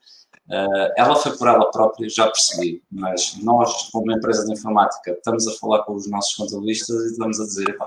[0.49, 5.47] uh, ela foi por ela própria, já percebi, mas nós, como empresa de informática, estamos
[5.47, 7.77] a falar com os nossos contabilistas e estamos a dizer,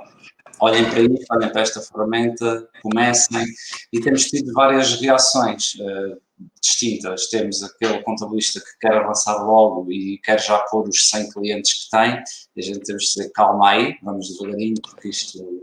[0.61, 3.45] olhem para isso, olhem para esta ferramenta, comecem,
[3.93, 6.21] e temos tido várias reações, uh,
[6.61, 7.29] distintas.
[7.29, 11.91] Temos aquele contabilista que quer avançar logo e quer já pôr os 100 clientes que
[11.91, 12.23] tem,
[12.57, 15.61] e a gente temos de dizer calma aí, vamos devagarinho, porque isto uh,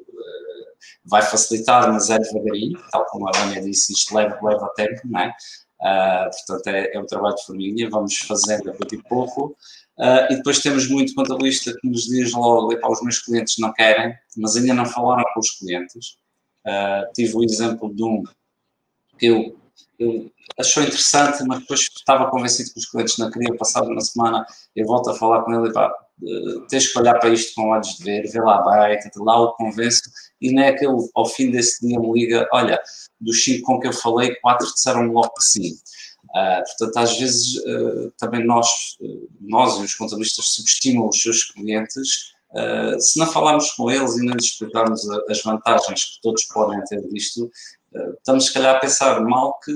[1.06, 5.20] vai facilitar, mas é devagarinho, tal como a Vânia disse, isto leva, leva tempo, não
[5.20, 5.34] é?
[5.80, 9.58] Uh, portanto, é, é um trabalho de formiguinha, vamos fazendo a pouco e pouco.
[9.98, 14.14] Uh, e depois temos muito contabilista que nos diz logo, os meus clientes não querem,
[14.36, 16.18] mas ainda não falaram com os clientes.
[16.66, 18.24] Uh, tive o exemplo de um
[19.18, 19.58] que eu
[20.00, 24.46] eu achou interessante, mas depois estava convencido que os clientes não queriam, passar uma semana,
[24.76, 27.70] eu volto a falar com ele e pá, eh, tens que olhar para isto com
[27.70, 30.02] olhos de ver, vê lá bem, lá o convenço,
[30.42, 32.82] e não é que ele, ao fim desse dia, me liga, olha,
[33.20, 35.74] dos cinco com que eu falei, quatro disseram logo que sim.
[36.36, 38.68] Uh, portanto, às vezes, uh, também nós,
[39.40, 42.36] nós e os contabilistas subestimam os seus clientes,
[43.00, 47.06] se não falarmos com eles e não lhes explicarmos as vantagens que todos podem ter
[47.10, 47.52] disto,
[47.94, 49.74] estamos se calhar a pensar mal que,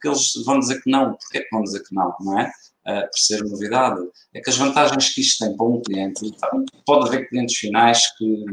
[0.00, 1.14] que eles vão dizer que não.
[1.14, 2.50] Porquê que vão dizer que não, não é?
[2.86, 4.00] Uh, por ser novidade.
[4.34, 6.50] É que as vantagens que isto tem para um cliente, tá,
[6.84, 8.44] pode haver clientes finais que,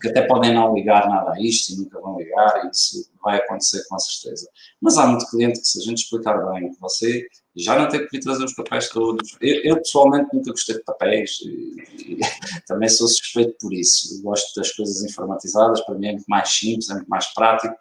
[0.00, 3.38] que até podem não ligar nada a isto e nunca vão ligar, e isso vai
[3.38, 4.46] acontecer com certeza.
[4.82, 8.10] Mas há muito cliente que, se a gente explicar bem, você já não tem que
[8.10, 9.36] vir trazer os papéis todos.
[9.40, 12.18] Eu, eu pessoalmente nunca gostei de papéis e, e
[12.66, 14.16] também sou suspeito por isso.
[14.16, 17.76] Eu gosto das coisas informatizadas, para mim é muito mais simples, é muito mais prático.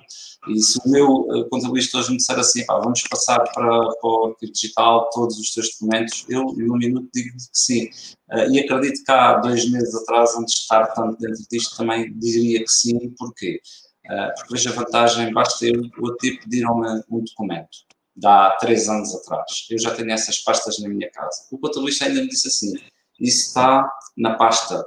[0.48, 4.10] E se o meu eh, contabilista hoje me disser assim, pá, vamos passar para, para
[4.10, 7.90] o arquivo digital todos os teus documentos, eu, num minuto, digo que sim.
[8.30, 12.14] Uh, e acredito que há dois meses atrás, antes de estar tanto dentro disto, também
[12.20, 13.10] diria que sim.
[13.18, 13.62] Porquê?
[14.06, 17.70] Uh, porque vejo a vantagem, basta eu, eu pedir um, um documento
[18.16, 19.68] de há três anos atrás.
[19.70, 21.48] Eu já tenho essas pastas na minha casa.
[21.52, 22.74] O contabilista ainda me disse assim:
[23.20, 24.86] isso está na pasta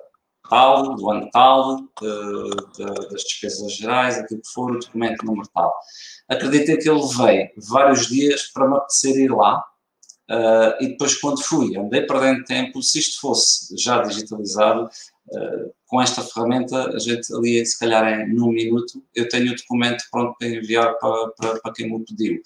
[0.49, 5.49] tal, do ano tal, de, de, das despesas gerais, aquilo que for, o documento número
[5.53, 5.75] tal.
[6.29, 9.65] Acreditei que ele veio vários dias para me apetecer ir lá.
[10.29, 12.83] Uh, e depois, quando fui, andei perdendo tempo.
[12.83, 14.85] Se isto fosse já digitalizado,
[15.29, 19.57] uh, com esta ferramenta, a gente ali, se calhar, em num minuto, eu tenho o
[19.57, 22.43] documento pronto para enviar para, para, para quem me pediu.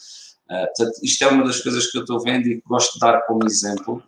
[0.50, 2.98] Uh, portanto, isto é uma das coisas que eu estou vendo e que gosto de
[3.00, 4.02] dar como exemplo.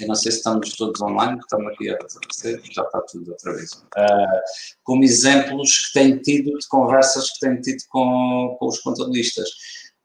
[0.00, 1.98] Eu não sei se estamos todos online, estamos aqui a
[2.72, 3.72] já está tudo outra vez.
[3.72, 4.40] Uh,
[4.82, 9.48] como exemplos que tenho tido de conversas que tenho tido com, com os contabilistas.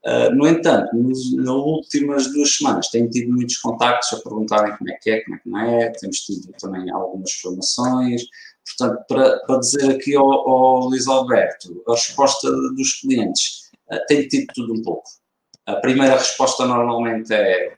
[0.05, 4.93] Uh, no entanto, nas últimas duas semanas tenho tido muitos contactos a perguntarem como é
[4.93, 8.23] que é, como é que não é, temos tido também algumas formações.
[8.77, 14.27] Portanto, para, para dizer aqui ao, ao Luís Alberto, a resposta dos clientes uh, tem
[14.27, 15.18] tido tudo um pouco.
[15.69, 17.73] A primeira resposta normalmente é,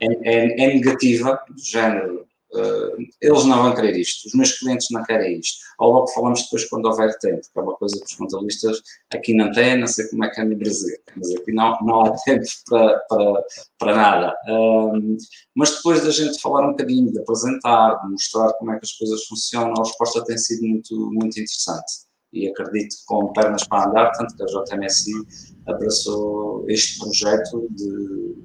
[0.00, 4.86] é, é, é negativa, do género, uh, eles não vão querer isto, os meus clientes
[4.90, 5.58] não querem isto.
[5.78, 8.80] Ou logo falamos depois quando houver tempo, que é uma coisa que os contabilistas
[9.12, 12.00] aqui não têm, não sei como é que é no Brasil, mas aqui não, não
[12.06, 13.44] há tempo para, para,
[13.78, 14.34] para nada.
[14.48, 15.18] Um,
[15.54, 18.92] mas depois da gente falar um bocadinho, de apresentar, de mostrar como é que as
[18.92, 23.88] coisas funcionam, a resposta tem sido muito, muito interessante e acredito que com pernas para
[23.88, 25.12] andar, tanto que a JMSI
[25.66, 28.36] abraçou este projeto de,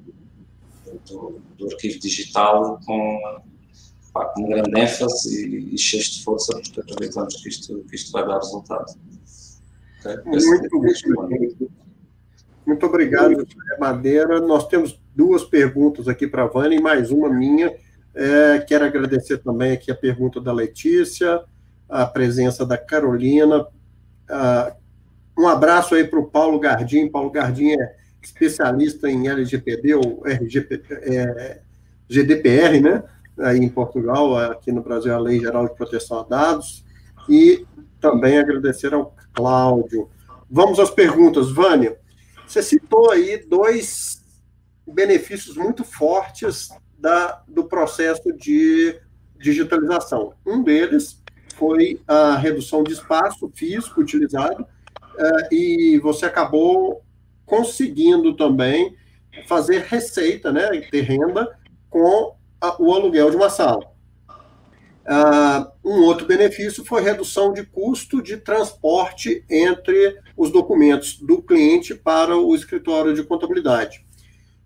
[1.09, 3.41] do, do arquivo digital com,
[4.13, 8.11] pá, com grande ênfase e, e cheio de força, porque acreditamos que isto, que isto
[8.11, 8.91] vai dar resultado.
[9.99, 10.15] Okay?
[10.25, 11.71] Muito, muito,
[12.65, 13.47] muito obrigado,
[13.79, 14.39] Madeira.
[14.39, 17.75] Nós temos duas perguntas aqui para a Vânia e mais uma minha.
[18.13, 21.43] É, quero agradecer também aqui a pergunta da Letícia,
[21.89, 23.65] a presença da Carolina.
[24.29, 24.75] Ah,
[25.37, 27.09] um abraço aí para o Paulo Gardim.
[27.09, 31.61] Paulo Gardim é especialista em LGPD ou RGP, é,
[32.09, 33.03] GDPR, né?
[33.39, 36.85] Aí em Portugal, aqui no Brasil, a Lei Geral de Proteção a Dados.
[37.29, 37.65] E
[37.99, 40.09] também agradecer ao Cláudio.
[40.49, 41.97] Vamos às perguntas, Vânia.
[42.47, 44.23] Você citou aí dois
[44.87, 48.99] benefícios muito fortes da, do processo de
[49.37, 50.33] digitalização.
[50.45, 51.21] Um deles
[51.57, 57.01] foi a redução de espaço físico utilizado, uh, e você acabou
[57.45, 58.95] conseguindo também
[59.47, 61.57] fazer receita, né, ter renda
[61.89, 63.95] com a, o aluguel de uma sala.
[65.05, 71.93] Uh, um outro benefício foi redução de custo de transporte entre os documentos do cliente
[71.93, 74.03] para o escritório de contabilidade.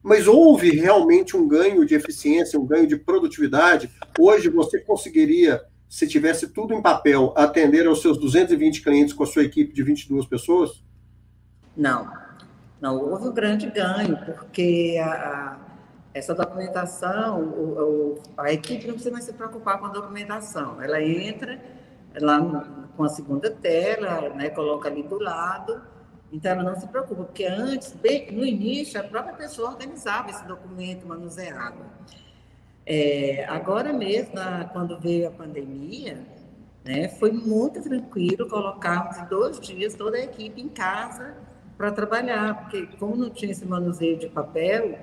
[0.01, 3.89] Mas houve realmente um ganho de eficiência, um ganho de produtividade?
[4.17, 9.27] Hoje você conseguiria, se tivesse tudo em papel, atender aos seus 220 clientes com a
[9.27, 10.83] sua equipe de 22 pessoas?
[11.75, 12.09] Não,
[12.79, 15.59] não houve um grande ganho, porque a
[16.13, 20.81] essa documentação, o, o, a equipe não precisa mais se preocupar com a documentação.
[20.81, 21.59] Ela entra
[22.19, 25.81] lá com a segunda tela, né, coloca ali do lado,
[26.31, 30.45] então ela não se preocupa, porque antes, bem, no início, a própria pessoa organizava esse
[30.45, 31.85] documento, manuseava.
[32.91, 34.33] É, agora mesmo,
[34.73, 36.25] quando veio a pandemia,
[36.83, 41.37] né, foi muito tranquilo colocarmos dois dias toda a equipe em casa
[41.77, 44.97] para trabalhar, porque como não tinha esse manuseio de papel,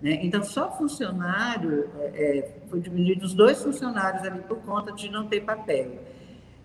[0.00, 0.20] né?
[0.22, 5.26] Então, só funcionário, é, é, foi diminuído os dois funcionários ali por conta de não
[5.26, 5.98] ter papel.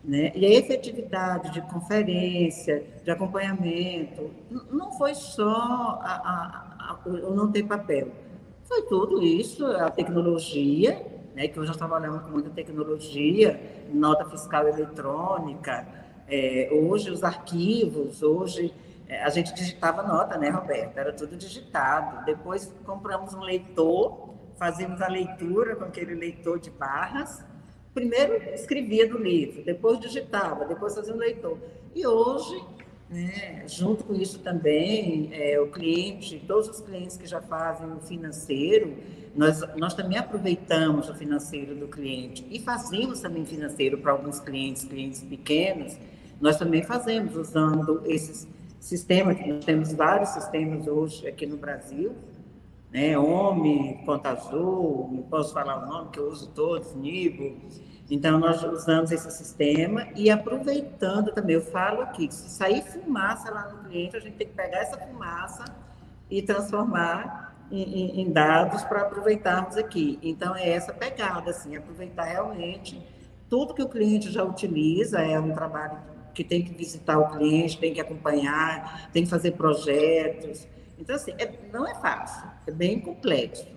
[0.04, 0.32] Né?
[0.36, 4.32] E a efetividade de conferência, de acompanhamento,
[4.72, 8.12] não foi só a, a, a, o não ter papel.
[8.68, 13.60] Foi tudo isso, a tecnologia, né, que hoje nós trabalhamos com muita tecnologia,
[13.94, 15.88] nota fiscal eletrônica,
[16.28, 18.74] é, hoje os arquivos, hoje
[19.08, 20.98] é, a gente digitava nota, né, Roberto?
[20.98, 22.26] Era tudo digitado.
[22.26, 27.44] Depois compramos um leitor, fazíamos a leitura com aquele leitor de barras.
[27.94, 31.58] Primeiro escrevia do livro, depois digitava, depois fazia um leitor.
[31.96, 32.62] E hoje,
[33.10, 38.00] né, junto com isso também, é, o cliente, todos os clientes que já fazem o
[38.00, 38.98] financeiro,
[39.36, 44.84] nós, nós também aproveitamos o financeiro do cliente e fazemos também financeiro para alguns clientes,
[44.84, 45.98] clientes pequenos,
[46.42, 48.48] nós também fazemos usando esses
[48.80, 52.14] sistema, que nós temos vários sistemas hoje aqui no Brasil,
[52.92, 53.18] né?
[53.18, 57.58] OMI, Conta Azul, posso falar o nome, que eu uso todos, Nibo.
[58.10, 63.68] Então, nós usamos esse sistema e aproveitando também, eu falo aqui, se sair fumaça lá
[63.68, 65.66] no cliente, a gente tem que pegar essa fumaça
[66.30, 70.18] e transformar em, em, dados para aproveitarmos aqui.
[70.24, 73.06] Então, é essa pegada, assim, aproveitar realmente
[73.50, 75.98] tudo que o cliente já utiliza, é um trabalho
[76.34, 80.66] que tem que visitar o cliente, tem que acompanhar, tem que fazer projetos.
[80.98, 83.68] Então, assim, é, não é fácil, é bem complexo,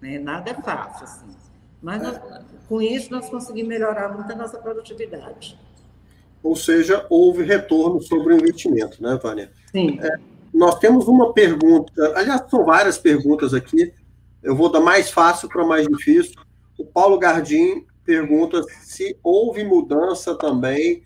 [0.00, 0.18] né?
[0.18, 1.45] nada é fácil, assim.
[1.86, 2.20] Mas nós,
[2.68, 5.56] com isso nós conseguimos melhorar muito a nossa produtividade.
[6.42, 9.52] Ou seja, houve retorno sobre o investimento, né, Vânia?
[9.70, 9.96] Sim.
[10.02, 10.18] É,
[10.52, 13.94] nós temos uma pergunta, aliás, são várias perguntas aqui,
[14.42, 16.34] eu vou dar mais fácil para mais difícil.
[16.76, 21.04] O Paulo Gardim pergunta se houve mudança também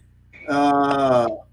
[0.48, 1.44] uh,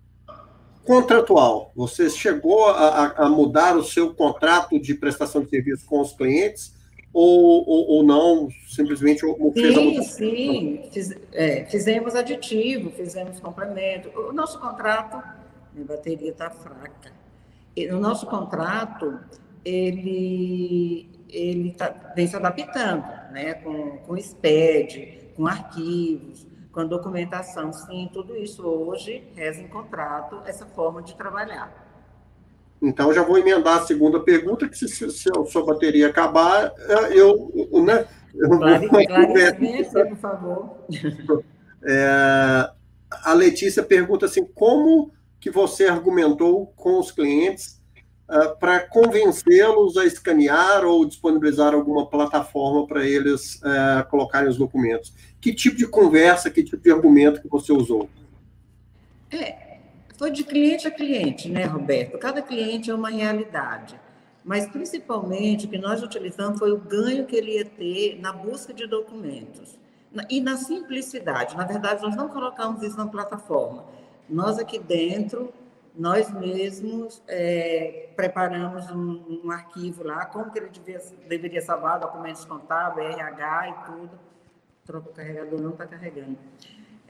[0.85, 1.73] contratual.
[1.75, 6.76] Você chegou a, a, mudar o seu contrato de prestação de serviço com os clientes
[7.19, 8.47] ou, ou, ou não?
[8.67, 9.21] Simplesmente
[9.53, 14.09] fez sim, a Sim, Fiz, é, fizemos aditivo, fizemos complemento.
[14.19, 15.21] O nosso contrato,
[15.73, 17.11] minha bateria está fraca.
[17.91, 19.19] O nosso contrato,
[19.65, 23.55] ele, ele tá, vem se adaptando, né?
[23.55, 30.43] com, com SPED, com arquivos com a documentação, sim, tudo isso hoje reza em contrato
[30.45, 31.86] essa forma de trabalhar.
[32.81, 36.71] Então, já vou emendar a segunda pergunta, que se, se, se a sua bateria acabar,
[37.11, 37.51] eu,
[37.83, 38.05] né?
[38.35, 40.77] Eu claro, claro, por favor.
[41.83, 42.69] É,
[43.09, 47.81] a Letícia pergunta assim, como que você argumentou com os clientes
[48.27, 55.13] uh, para convencê-los a escanear ou disponibilizar alguma plataforma para eles uh, colocarem os documentos?
[55.39, 58.09] que tipo de conversa, que tipo de argumento que você usou?
[59.31, 59.66] É,
[60.17, 62.17] foi de cliente a cliente, né, Roberto?
[62.17, 63.99] Cada cliente é uma realidade.
[64.43, 68.73] Mas, principalmente, o que nós utilizamos foi o ganho que ele ia ter na busca
[68.73, 69.77] de documentos.
[70.29, 71.55] E na simplicidade.
[71.55, 73.85] Na verdade, nós não colocamos isso na plataforma.
[74.27, 75.53] Nós aqui dentro,
[75.95, 82.45] nós mesmos é, preparamos um, um, arquivo lá, como que ele devia, deveria salvar documentos
[82.45, 84.19] contábeis, RH e tudo.
[84.85, 86.37] Troca o carregador, não está carregando.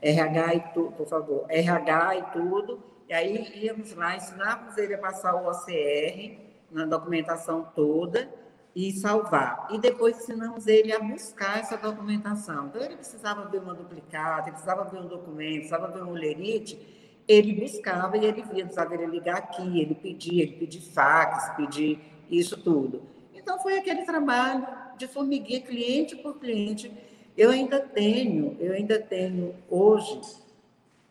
[0.02, 1.46] RH e tudo, por favor.
[1.48, 2.97] RH e tudo.
[3.08, 6.38] E aí íamos lá, ensinávamos ele a passar o OCR
[6.70, 8.28] na documentação toda
[8.76, 9.66] e salvar.
[9.70, 12.66] E depois ensinamos ele a buscar essa documentação.
[12.66, 16.78] Então, ele precisava ver uma duplicata, ele precisava ver um documento, precisava ver um lerite,
[17.26, 21.98] ele buscava e ele via, precisava ele ligar aqui, ele pedia, ele pedia fax, pedir
[22.30, 23.02] isso tudo.
[23.34, 24.66] Então, foi aquele trabalho
[24.98, 26.92] de formiguinha, cliente por cliente.
[27.34, 30.20] Eu ainda tenho, eu ainda tenho hoje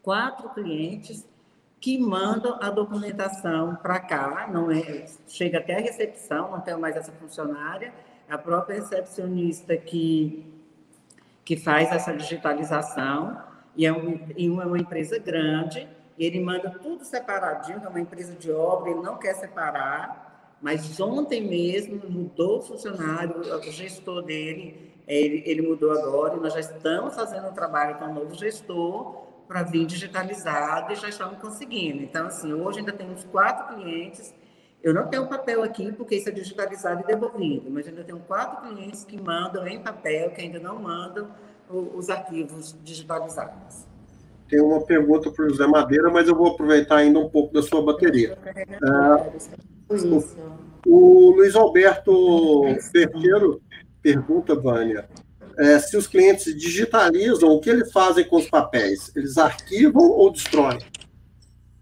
[0.03, 1.25] quatro clientes
[1.87, 7.13] que mandam a documentação para cá, não é, chega até a recepção, não mais essa
[7.13, 7.93] funcionária,
[8.27, 10.45] a própria recepcionista que,
[11.45, 13.41] que faz essa digitalização,
[13.73, 15.87] e é, um, uma, uma empresa grande,
[16.19, 21.47] ele manda tudo separadinho, é uma empresa de obra, ele não quer separar, mas ontem
[21.47, 27.15] mesmo mudou o funcionário, o gestor dele, ele, ele mudou agora, e nós já estamos
[27.15, 32.03] fazendo um trabalho com o novo gestor, para vir digitalizado e já estamos conseguindo.
[32.03, 34.33] Então, assim, hoje ainda temos quatro clientes.
[34.83, 38.67] Eu não tenho papel aqui, porque isso é digitalizado e devolvido, mas ainda tenho quatro
[38.67, 41.29] clientes que mandam em papel, que ainda não mandam
[41.69, 43.85] os arquivos digitalizados.
[44.47, 47.61] Tem uma pergunta para o José Madeira, mas eu vou aproveitar ainda um pouco da
[47.61, 48.37] sua bateria.
[48.45, 50.23] É, o,
[50.85, 52.13] o Luiz Alberto
[52.91, 53.61] Ferreiro
[54.01, 55.09] pergunta, Vânia,
[55.57, 59.11] é, se os clientes digitalizam, o que eles fazem com os papéis?
[59.15, 60.79] Eles arquivam ou destroem?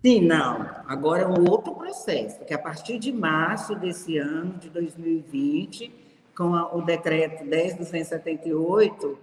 [0.02, 0.70] Sim, não.
[0.88, 5.92] Agora é um outro processo, porque a partir de março desse ano, de 2020,
[6.38, 9.18] com o decreto 10.278,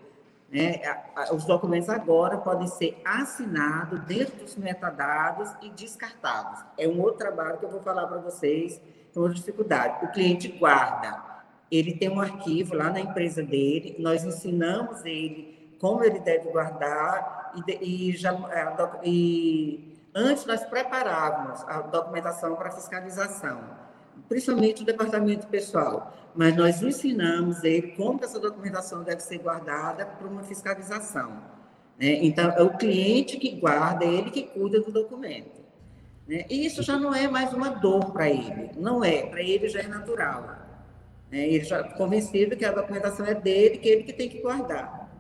[0.51, 0.83] né,
[1.33, 6.63] os documentos agora podem ser assinados dentro dos metadados e descartados.
[6.77, 8.81] É um outro trabalho que eu vou falar para vocês,
[9.15, 10.05] com outra dificuldade.
[10.05, 11.32] O cliente guarda
[11.73, 17.53] ele tem um arquivo lá na empresa dele, nós ensinamos ele como ele deve guardar
[17.67, 23.61] e, e já é, e antes nós preparávamos a documentação para fiscalização,
[24.29, 30.29] principalmente o departamento pessoal, mas nós ensinamos ele como essa documentação deve ser guardada para
[30.29, 31.33] uma fiscalização.
[31.99, 32.19] Né?
[32.23, 35.63] Então, é o cliente que guarda, é ele que cuida do documento.
[36.27, 36.45] Né?
[36.49, 39.81] E isso já não é mais uma dor para ele, não é, para ele já
[39.81, 40.62] é natural.
[41.33, 41.49] Né?
[41.49, 45.11] Ele já convencido que a documentação é dele, que ele que tem que guardar.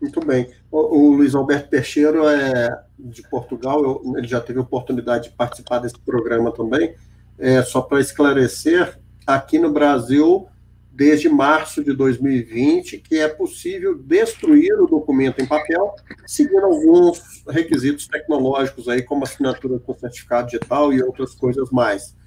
[0.00, 0.52] Muito bem.
[0.70, 5.78] O, o Luiz Alberto Peixeiro é de Portugal, eu, ele já teve oportunidade de participar
[5.78, 6.94] desse programa também.
[7.38, 10.46] É, só para esclarecer, aqui no Brasil,
[10.92, 15.94] desde março de 2020, que é possível destruir o documento em papel,
[16.26, 22.17] seguindo alguns requisitos tecnológicos aí, como assinatura com certificado digital e outras coisas mais.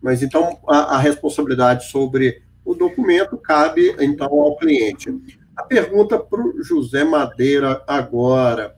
[0.00, 5.14] Mas então a, a responsabilidade sobre o documento cabe então ao cliente.
[5.56, 8.76] A pergunta para o José Madeira agora.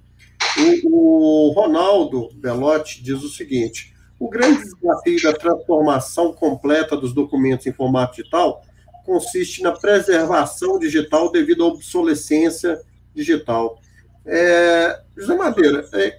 [0.84, 7.66] O, o Ronaldo Belotti diz o seguinte: o grande desafio da transformação completa dos documentos
[7.66, 8.62] em formato digital
[9.04, 12.80] consiste na preservação digital devido à obsolescência
[13.14, 13.80] digital.
[14.24, 16.18] É, José Madeira, é,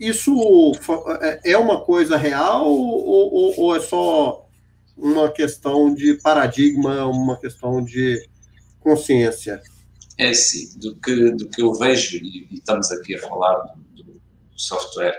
[0.00, 0.72] isso
[1.20, 4.46] é, é uma coisa real ou, ou, ou, é só
[4.96, 8.26] uma questão de paradigma, uma questão de
[8.80, 9.62] consciência?
[10.16, 13.58] É sim, do que, do que eu vejo, e, estamos aqui a falar
[13.94, 14.20] do, do
[14.56, 15.18] software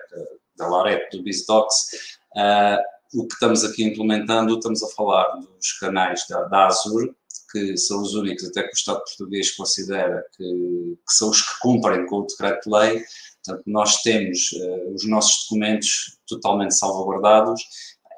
[0.58, 6.26] da Loreto, do BizDocs, uh, o que estamos aqui implementando, estamos a falar dos canais
[6.28, 7.14] da, da Azure,
[7.52, 11.60] que são os únicos, até que o Estado português considera que, que são os que
[11.60, 13.04] cumprem com o decreto-lei,
[13.44, 17.62] Portanto, nós temos uh, os nossos documentos totalmente salvaguardados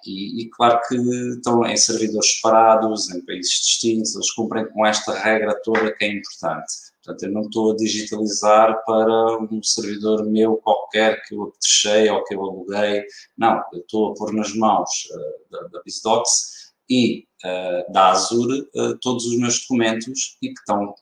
[0.05, 5.13] e, e, claro que estão em servidores separados, em países distintos, eles cumprem com esta
[5.13, 6.73] regra toda que é importante.
[7.03, 12.23] Portanto, eu não estou a digitalizar para um servidor meu qualquer que eu apetechei ou
[12.23, 13.05] que eu aluguei.
[13.37, 18.97] Não, eu estou a pôr nas mãos uh, da, BizDocs e uh, da Azure uh,
[18.99, 20.95] todos os meus documentos e que estão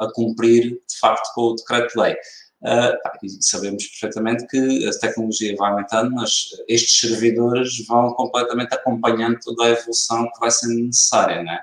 [0.00, 2.16] a cumprir, de facto, com o decreto-lei.
[2.64, 9.64] Uh, sabemos perfeitamente que a tecnologia vai aumentando, mas estes servidores vão completamente acompanhando toda
[9.64, 11.60] a evolução que vai sendo necessária, né?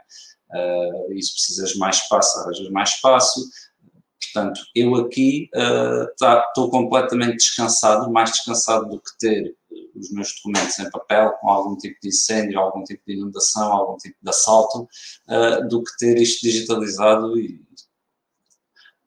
[0.53, 3.49] Uh, isso precisas mais espaço, arranjas mais espaço.
[4.21, 9.55] Portanto, eu aqui estou uh, tá, completamente descansado, mais descansado do que ter
[9.95, 13.97] os meus documentos em papel com algum tipo de incêndio, algum tipo de inundação, algum
[13.97, 14.87] tipo de assalto,
[15.27, 17.59] uh, do que ter isto digitalizado e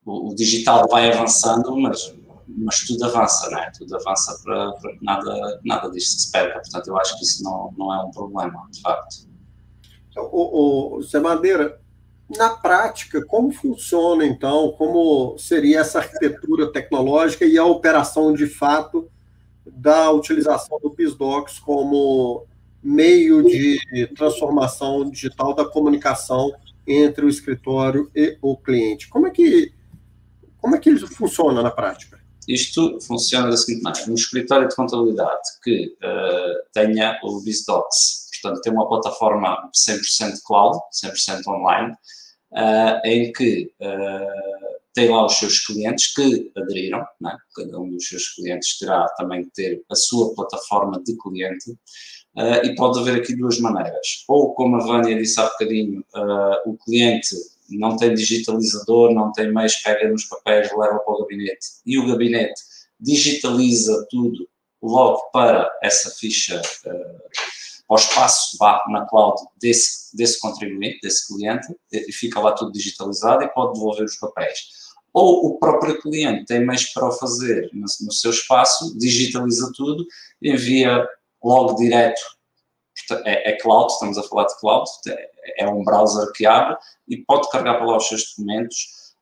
[0.05, 2.15] o, digital vai avançando, mas,
[2.47, 3.71] mas tudo avança, não é?
[3.77, 7.43] Tudo avança para, para que nada, nada disto se perca, portanto eu acho que isso
[7.43, 9.27] não, não é um problema, de facto.
[10.17, 11.81] O, o, Zé Madeira,
[12.37, 19.11] na prática, como funciona, então, como seria essa arquitetura tecnológica e a operação de fato
[19.67, 22.47] da utilização do BizDocs como
[22.83, 23.79] meio de
[24.15, 26.53] transformação digital da comunicação
[26.87, 29.09] entre o escritório e o cliente?
[29.09, 29.73] Como é que,
[30.65, 32.19] como é que isso funciona na prática?
[32.49, 38.63] Isto funciona da seguinte maneira: um escritório de contabilidade que uh, tenha o BizDocs, portanto,
[38.63, 41.93] tem uma plataforma 100% cloud, 100% online,
[42.53, 47.37] uh, em que uh, tem lá os seus clientes que aderiram, né?
[47.55, 51.77] cada um dos seus clientes terá também que ter a sua plataforma de cliente,
[52.65, 54.25] e pode haver aqui duas maneiras.
[54.27, 56.05] Ou, como a Vânia disse há bocadinho,
[56.67, 57.37] o cliente
[57.71, 62.07] não tem digitalizador, não tem meios, pega nos papéis, leva para o gabinete, e o
[62.07, 62.61] gabinete
[63.01, 64.49] digitaliza tudo
[64.83, 66.61] logo para essa ficha
[67.89, 73.45] ao espaço vá na cloud desse, desse contribuinte, desse cliente, e fica lá tudo digitalizado
[73.45, 74.59] e pode devolver os papéis.
[75.13, 80.05] Ou o próprio cliente tem meios para o fazer no, no seu espaço, digitaliza tudo,
[80.43, 81.07] envia
[81.43, 82.21] logo direto,
[83.25, 86.77] é, é, cloud, estamos a falar de cloud, é, é um browser que abre
[87.09, 88.77] e pode carregar para lá os seus documentos,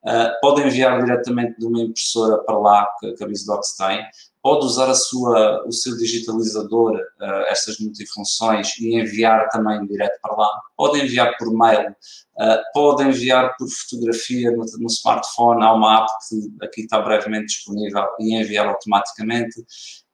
[0.05, 4.05] uh, pode enviar diretamente de uma impressora para lá que, que a BizDocs tem,
[4.43, 10.35] pode usar a sua, o seu digitalizador, uh, estas multifunções, e enviar também direto para
[10.35, 10.51] lá.
[10.77, 15.63] Pode enviar por mail, uh, pode enviar por fotografia no, no, smartphone.
[15.63, 19.65] Há uma app que aqui está brevemente disponível e enviar automaticamente.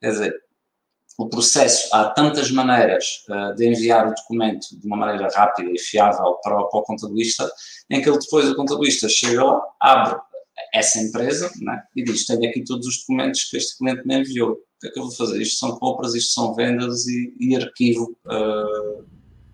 [0.01, 0.48] Quer dizer,
[1.19, 5.79] o processo, há tantas maneiras uh, de enviar o documento de uma maneira rápida e
[5.79, 7.51] fiável para o, para o contabilista,
[7.91, 10.16] em que ele depois, o contabilista, chega lá, abre
[10.73, 14.53] essa empresa né, e diz: Tenho aqui todos os documentos que este cliente me enviou.
[14.53, 15.43] O que é que eu vou fazer?
[15.43, 18.16] Isto são compras, isto são vendas e, e arquivo.
[18.25, 19.05] Uh,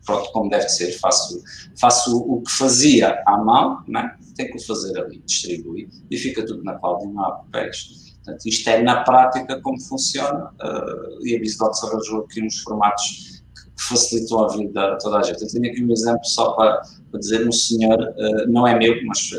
[0.05, 0.93] pronto, como deve ser.
[0.99, 1.43] Faço,
[1.81, 6.45] faço o que fazia à mão, né, tenho que o fazer ali, distribuir e fica
[6.45, 8.14] tudo na cloud e não há papéis.
[8.25, 13.43] Portanto, isto é na prática como funciona uh, e a BizDocs arranjou aqui uns formatos
[13.55, 15.43] que facilitou a vida a toda a gente.
[15.43, 18.95] Eu tenho aqui um exemplo só para, para dizer: um senhor, uh, não é meu,
[19.07, 19.31] mas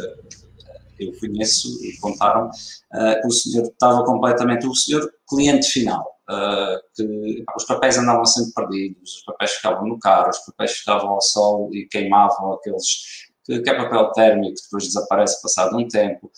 [1.00, 2.50] eu conheço e contaram
[3.22, 8.54] que o senhor estava completamente, o senhor cliente final, uh, que os papéis andavam sempre
[8.54, 13.60] perdidos, os papéis ficavam no carro, os papéis ficavam ao sol e queimavam aqueles, que,
[13.60, 16.32] que é papel térmico, depois desaparece passado um tempo.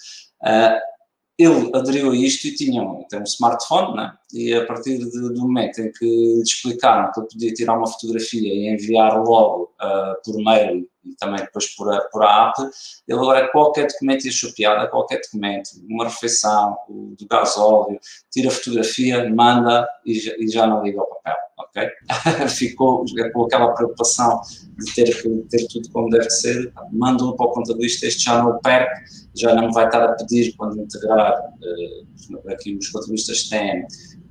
[0.44, 0.97] Uh,
[1.38, 4.14] ele aderiu a isto e tinha um, tem um smartphone, né?
[4.34, 7.88] e a partir de, do momento em que lhe explicaram que ele podia tirar uma
[7.88, 12.62] fotografia e enviar logo uh, por mail e também depois por a, por a app,
[13.08, 18.00] ele agora qualquer documento enxopiado, qualquer documento, uma refeição, o do gasóleo,
[18.32, 21.90] tira a fotografia, manda e e já não liga ao papel, ok?
[22.50, 24.42] Ficou com aquela preocupação
[24.78, 28.52] de ter que ter tudo como deve ser, manda-o para o contabilista, este já não
[28.52, 29.04] o perca,
[29.36, 33.86] já não vai estar a pedir quando integrar, uh, aqui os contabilistas têm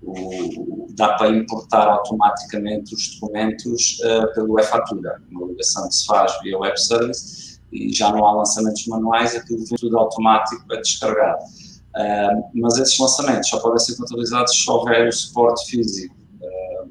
[0.07, 6.33] o, dá para importar automaticamente os documentos uh, pelo e-fatura, uma ligação que se faz
[6.43, 11.37] via web service e já não há lançamentos manuais, aquilo vem tudo automático para descarregar.
[11.37, 16.16] Uh, mas esses lançamentos só podem ser contabilizados se houver o suporte físico.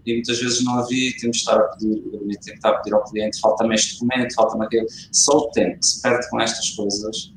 [0.05, 2.77] Uh, e muitas vezes não havia, temos de estar a pedir, o tem estar a
[2.77, 4.87] pedir ao cliente, falta-me este documento, falta-me aquele.
[5.11, 7.33] Só o tempo que se perde com estas coisas,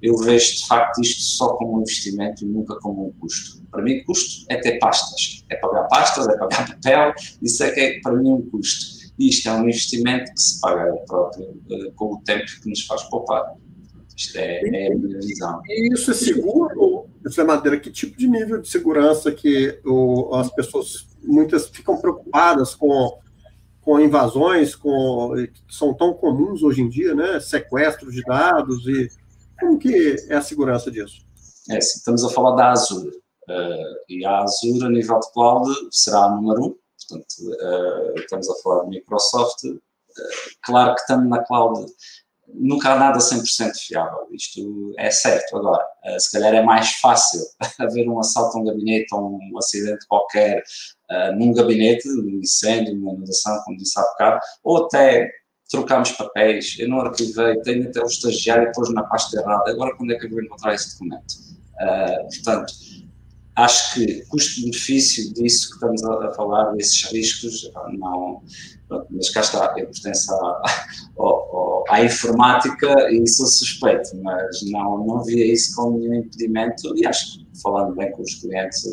[0.00, 3.62] eu vejo de facto isto só como um investimento e nunca como um custo.
[3.70, 5.44] Para mim, custo é ter pastas.
[5.50, 7.12] É pagar pastas, é pagar papel,
[7.42, 9.00] isso é que é para mim um custo.
[9.18, 12.86] E isto é um investimento que se paga próprio uh, com o tempo que nos
[12.86, 13.54] faz poupar.
[14.16, 15.60] Isto é, é a minha visão.
[15.66, 16.69] E isso é seguro,
[17.30, 17.78] José Madeira?
[17.78, 23.18] Que tipo de nível de segurança que o, as pessoas, muitas ficam preocupadas com,
[23.80, 27.40] com invasões com, que são tão comuns hoje em dia, né?
[27.40, 29.08] Sequestro de dados e
[29.58, 31.20] como que é a segurança disso?
[31.70, 33.10] É, estamos a falar da Azure.
[33.48, 36.76] Uh, e a Azure, a nível de cloud, será a número um.
[37.08, 39.64] Portanto, uh, estamos a falar de Microsoft.
[39.64, 39.80] Uh,
[40.62, 41.84] claro que estamos na cloud,
[42.54, 44.26] nunca há nada 100% fiável.
[44.32, 45.56] Isto é certo.
[45.56, 45.84] Agora,
[46.18, 47.40] se calhar é mais fácil
[47.78, 50.62] haver um assalto a um gabinete ou um acidente qualquer
[51.36, 55.28] num gabinete, um incêndio, uma inundação, como disse há bocado, ou até
[55.70, 60.12] trocámos papéis, eu não arquivei, tenho até o estagiário pôs na pasta errada, agora quando
[60.12, 61.32] é que eu vou encontrar esse documento?
[61.80, 62.72] Uh, portanto,
[63.56, 68.42] acho que custo-benefício disso que estamos a, falar, desses riscos, não.
[69.10, 70.62] Mas cá está, eu pertenço à,
[71.90, 77.40] à informática e sou suspeito, mas não, não via isso como nenhum impedimento e acho
[77.62, 78.84] falando bem com os clientes,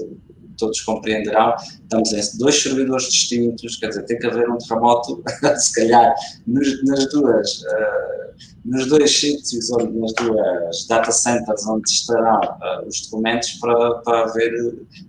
[0.58, 5.24] todos compreenderão, estamos em dois servidores distintos, quer dizer, tem que haver um terremoto,
[5.58, 6.14] se calhar,
[6.46, 8.34] nos, nas duas, uh,
[8.66, 14.24] nos dois sítios, onde, nas duas data centers onde estarão uh, os documentos para, para
[14.24, 14.52] haver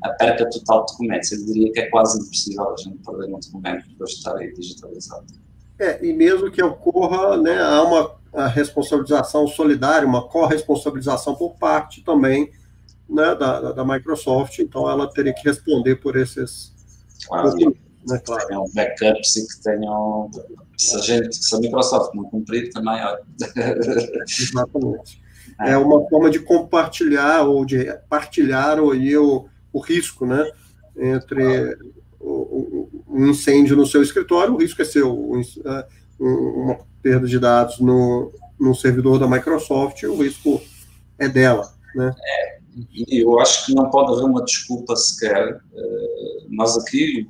[0.05, 1.33] a perca total de documentos.
[1.33, 4.53] Eu diria que é quase impossível a gente perder um documento depois de estar aí
[4.53, 5.48] digitalizado.
[5.79, 12.51] É, e mesmo que ocorra, né, há uma responsabilização solidária, uma corresponsabilização por parte também
[13.09, 16.73] né, da, da Microsoft, então ela teria que responder por esses.
[17.27, 17.55] Claro,
[18.07, 18.47] né, claro.
[18.47, 20.31] tenham backups e que tenham.
[20.77, 23.01] Se a, gente, se a Microsoft não cumprir, também.
[24.29, 25.23] Exatamente.
[25.61, 25.77] É.
[25.77, 30.49] uma forma de compartilhar ou de partilhar o, o, o risco, né?
[30.97, 31.77] Entre
[32.21, 35.33] um incêndio no seu escritório, o risco é seu.
[35.65, 35.87] É,
[36.21, 40.61] uma perda de dados no, no servidor da Microsoft, o risco
[41.17, 41.73] é dela.
[41.95, 42.13] Né?
[42.21, 42.59] É,
[43.09, 45.61] eu acho que não pode haver uma desculpa sequer.
[45.75, 47.29] Eh, nós aqui,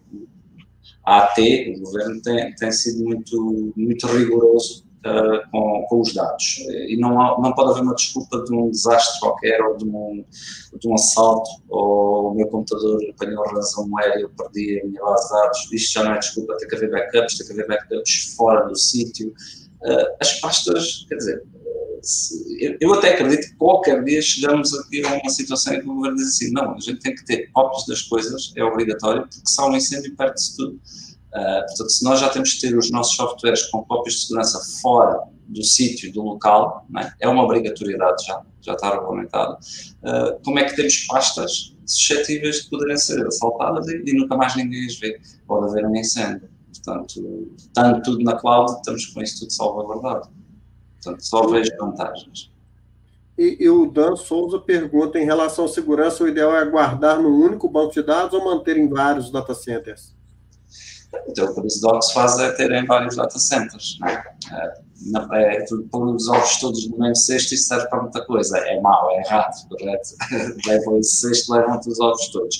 [1.05, 1.39] a AT,
[1.77, 6.59] o governo, tem, tem sido muito, muito rigoroso uh, com, com, os dados.
[6.89, 10.25] E não, há, não pode haver uma desculpa de um desastre qualquer, ou de um,
[10.79, 15.29] de um assalto, ou o meu computador apanhou razão aérea, eu perdi a minha base
[15.29, 15.73] de dados.
[15.73, 18.77] Isto já não é desculpa, tem que haver backups, tem que haver backups fora do
[18.77, 19.33] sítio.
[19.83, 21.43] Uh, as pastas, quer dizer,
[22.81, 26.17] eu até acredito que qualquer dia chegamos aqui a uma situação em que o governo
[26.17, 29.61] diz assim, não, a gente tem que ter cópias das coisas, é obrigatório, porque se
[29.61, 30.81] há um incêndio perde-se tudo.
[31.35, 34.59] Uh, portanto, se nós já temos que ter os nossos softwares com cópias de segurança
[34.81, 37.13] fora do sítio, do local, é?
[37.21, 37.29] é?
[37.29, 42.97] uma obrigatoriedade já, já está regulamentado, uh, como é que temos pastas suscetíveis de poderem
[42.97, 45.21] ser assaltadas e, e nunca mais ninguém as vê?
[45.47, 46.49] Pode haver um incêndio.
[46.85, 50.29] Portanto, tanto tudo na cloud, estamos com isso tudo salvaguardado.
[50.95, 52.51] Portanto, só vejo vantagens.
[53.37, 57.41] E, e, o Dan Souza pergunta: em relação à segurança, o ideal é guardar num
[57.41, 60.18] único banco de dados ou manter em vários data centers?
[61.29, 63.99] Então, o que Docs faz é ter em vários data centers.
[64.01, 64.23] Né?
[65.33, 68.59] É, é, pôr os ovos todos no mesmo cesto, isso serve para muita coisa.
[68.59, 70.11] É mau, é errado, correto?
[70.67, 72.57] levam esse cesto, levam-te os ovos todos.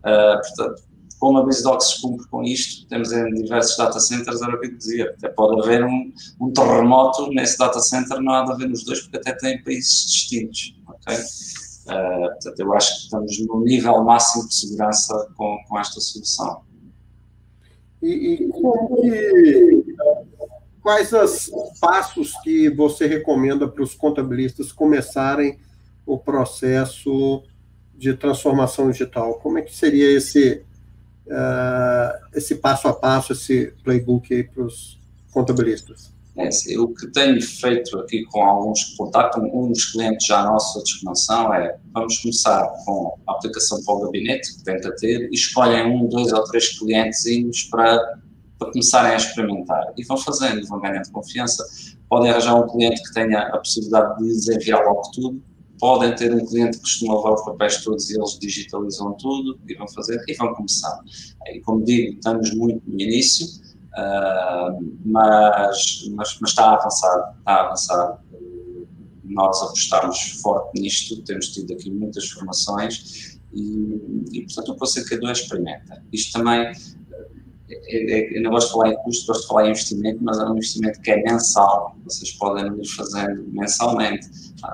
[0.00, 0.82] Uh, portanto,
[1.22, 4.76] como a BizDocs cumpre com isto, temos em diversos data centers, era o que eu
[4.76, 8.84] dizia, até pode haver um, um terremoto nesse data center, não há de haver nos
[8.84, 11.16] dois, porque até têm países distintos, ok?
[11.16, 16.62] Uh, portanto, eu acho que estamos no nível máximo de segurança com, com esta solução.
[18.02, 19.94] E, e que,
[20.82, 21.50] quais os
[21.80, 25.58] passos que você recomenda para os contabilistas começarem
[26.04, 27.44] o processo
[27.94, 29.34] de transformação digital?
[29.34, 30.64] Como é que seria esse
[31.26, 34.98] uh, esse passo a passo, esse playbook aí para os
[35.32, 36.12] contabilistas?
[36.34, 40.94] É, o que tenho feito aqui com alguns que contactam, dos clientes já nossos, outros
[40.94, 45.28] que não são, é vamos começar com a aplicação para o gabinete, que tenta ter,
[45.30, 47.98] e escolhem um, dois ou três clientes para,
[48.58, 49.92] para começarem a experimentar.
[49.96, 51.64] E vão fazendo, vão ganhando confiança.
[52.08, 55.42] Podem arranjar um cliente que tenha a possibilidade de lhes enviar logo tudo,
[55.78, 59.74] podem ter um cliente que costuma levar os papéis todos e eles digitalizam tudo e
[59.74, 60.96] vão fazer e vão começar.
[61.48, 63.46] E como digo, estamos muito no início,
[63.96, 68.22] uh, mas, mas, mas, está a avançar, está a avançar.
[69.24, 75.32] Nós apostamos forte nisto, temos tido aqui muitas formações e, e portanto, o Conselho K2
[75.32, 76.02] experimenta.
[76.12, 76.72] Isto também
[77.88, 80.52] eu não gosto de falar em custo, gosto de falar em investimento, mas é um
[80.52, 84.28] investimento que é mensal, vocês podem ir fazendo mensalmente.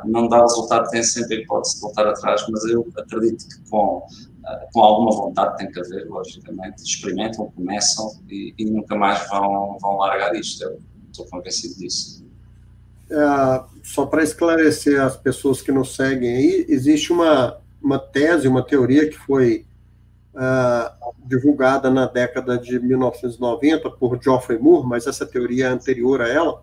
[0.04, 4.04] Não dá resultado, tem sempre a hipótese de voltar atrás, mas eu acredito que com,
[4.37, 4.37] ah,
[4.72, 9.96] com alguma vontade tem que haver, logicamente, experimentam, começam e, e nunca mais vão, vão
[9.98, 10.78] largar isto, eu
[11.10, 12.26] estou convencido disso.
[13.10, 18.62] É, só para esclarecer as pessoas que nos seguem aí, existe uma, uma tese, uma
[18.62, 19.66] teoria que foi
[20.34, 26.28] uh, divulgada na década de 1990 por Geoffrey Moore, mas essa teoria é anterior a
[26.28, 26.62] ela,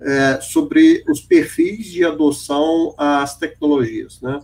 [0.00, 4.20] é, sobre os perfis de adoção às tecnologias.
[4.20, 4.40] Né?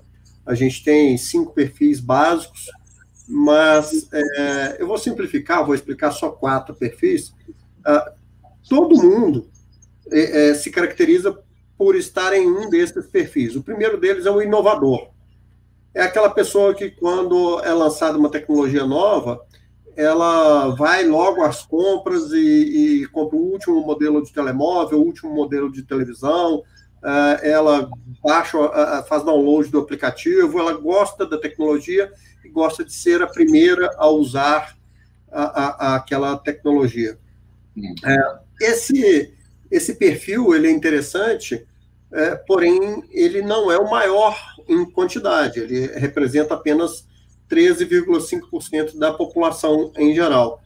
[0.46, 2.70] A gente tem cinco perfis básicos,
[3.28, 7.30] mas é, eu vou simplificar, vou explicar só quatro perfis.
[7.80, 8.12] Uh,
[8.68, 9.48] todo mundo
[10.10, 11.36] é, é, se caracteriza
[11.76, 13.56] por estar em um desses perfis.
[13.56, 15.10] O primeiro deles é o inovador
[15.96, 19.40] é aquela pessoa que, quando é lançada uma tecnologia nova,
[19.96, 25.32] ela vai logo às compras e, e compra o último modelo de telemóvel, o último
[25.32, 26.62] modelo de televisão,
[27.42, 27.88] ela
[28.22, 32.12] baixa, uh, faz download do aplicativo, ela gosta da tecnologia
[32.44, 34.76] e gosta de ser a primeira a usar
[35.30, 37.18] a, a, aquela tecnologia.
[37.76, 37.94] Hum.
[38.04, 38.38] É,
[38.68, 39.34] esse,
[39.70, 41.66] esse perfil ele é interessante,
[42.12, 44.36] é, porém ele não é o maior
[44.68, 47.06] em quantidade, ele representa apenas
[47.48, 50.62] 13,5% da população em geral.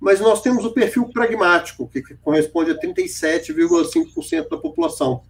[0.00, 5.22] Mas nós temos o perfil pragmático, que corresponde a 37,5% da população.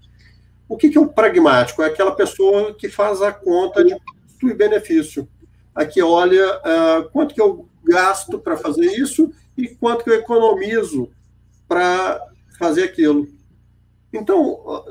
[0.72, 1.82] O que, que é o pragmático?
[1.82, 5.28] É aquela pessoa que faz a conta de custo e benefício.
[5.74, 11.10] Aqui olha uh, quanto que eu gasto para fazer isso e quanto que eu economizo
[11.68, 12.18] para
[12.58, 13.28] fazer aquilo.
[14.10, 14.82] Então,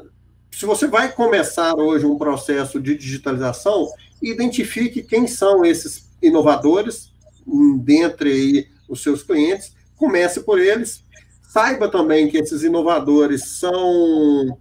[0.51, 3.89] se você vai começar hoje um processo de digitalização,
[4.21, 7.11] identifique quem são esses inovadores
[7.79, 11.03] dentre aí os seus clientes, comece por eles.
[11.41, 14.59] Saiba também que esses inovadores são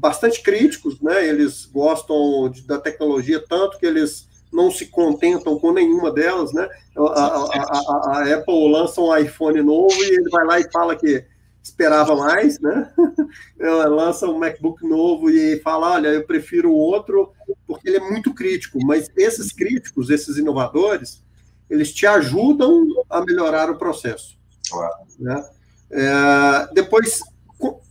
[0.00, 1.26] bastante críticos, né?
[1.26, 6.68] Eles gostam de, da tecnologia tanto que eles não se contentam com nenhuma delas, né?
[6.96, 10.96] A, a, a, a Apple lança um iPhone novo e ele vai lá e fala
[10.96, 11.24] que
[11.62, 12.90] esperava mais, né?
[13.60, 17.32] Ela lança um MacBook novo e fala, olha, eu prefiro o outro
[17.66, 18.78] porque ele é muito crítico.
[18.84, 21.22] Mas esses críticos, esses inovadores,
[21.68, 24.38] eles te ajudam a melhorar o processo.
[24.70, 24.94] Claro.
[25.18, 25.44] Né?
[25.90, 27.20] É, depois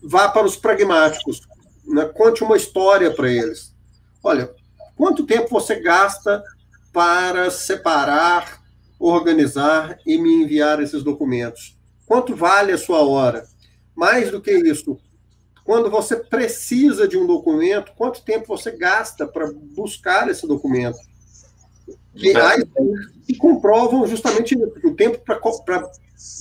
[0.02, 1.42] vá para os pragmáticos,
[1.90, 2.06] né?
[2.06, 3.74] conte uma história para eles.
[4.24, 4.50] Olha,
[4.96, 6.44] quanto tempo você gasta
[6.94, 8.62] para separar,
[9.00, 11.78] organizar e me enviar esses documentos?
[12.06, 13.46] Quanto vale a sua hora?
[13.96, 15.00] Mais do que isso,
[15.64, 20.98] quando você precisa de um documento, quanto tempo você gasta para buscar esse documento?
[22.16, 22.68] E aí
[23.24, 25.40] se comprovam justamente que o tempo para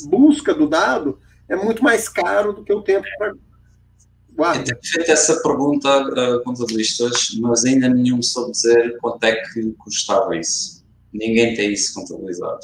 [0.08, 3.34] busca do dado é muito mais caro do que o tempo para
[4.38, 4.60] guarda.
[4.60, 9.72] Eu tenho feito essa pergunta a contabilistas, mas ainda nenhum soube dizer quanto é que
[9.78, 10.84] custava isso.
[11.12, 12.60] Ninguém tem isso contabilizado.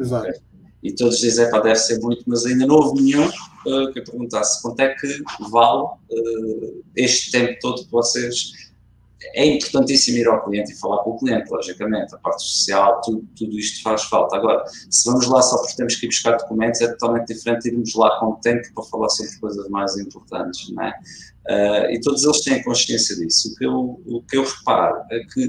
[0.00, 0.28] Exato.
[0.28, 0.40] Okay?
[0.82, 4.62] E todos dizem, que deve ser muito, mas ainda não houve nenhum uh, que perguntasse
[4.62, 8.52] quanto é que vale uh, este tempo todo que vocês
[9.34, 13.26] é importantíssimo ir ao cliente e falar com o cliente, logicamente, a parte social, tudo,
[13.36, 14.36] tudo isto faz falta.
[14.36, 17.94] Agora, se vamos lá só porque temos que ir buscar documentos, é totalmente diferente irmos
[17.94, 20.94] lá com tempo para falar sobre coisas mais importantes, não é?
[21.48, 23.52] Uh, e todos eles têm consciência disso.
[23.52, 25.48] O que, eu, o que eu reparo é que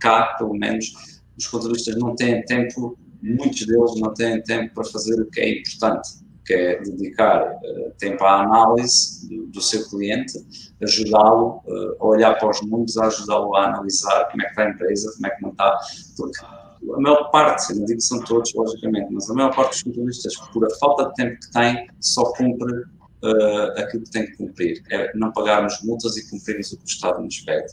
[0.00, 0.92] cá, pelo menos,
[1.38, 5.60] os contabilistas não têm tempo, muitos deles não têm tempo para fazer o que é
[5.60, 10.34] importante que é dedicar uh, tempo à análise do, do seu cliente,
[10.82, 14.70] ajudá-lo uh, a olhar para os números, ajudá-lo a analisar como é que está a
[14.70, 15.78] empresa, como é que não está,
[16.16, 19.82] porque a maior parte, não digo que são todos, logicamente, mas a maior parte dos
[19.84, 24.36] contabilistas, por a falta de tempo que têm, só cumpre uh, aquilo que tem que
[24.36, 27.72] cumprir, é não pagarmos multas e cumprirmos o que o Estado nos pede.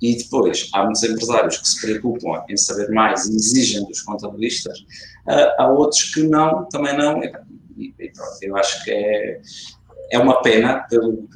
[0.00, 4.78] E depois, há muitos empresários que se preocupam em saber mais e exigem dos contabilistas,
[5.58, 7.18] há outros que não, também não,
[7.76, 9.40] e, pronto, eu acho que é,
[10.12, 11.28] é uma pena, pelo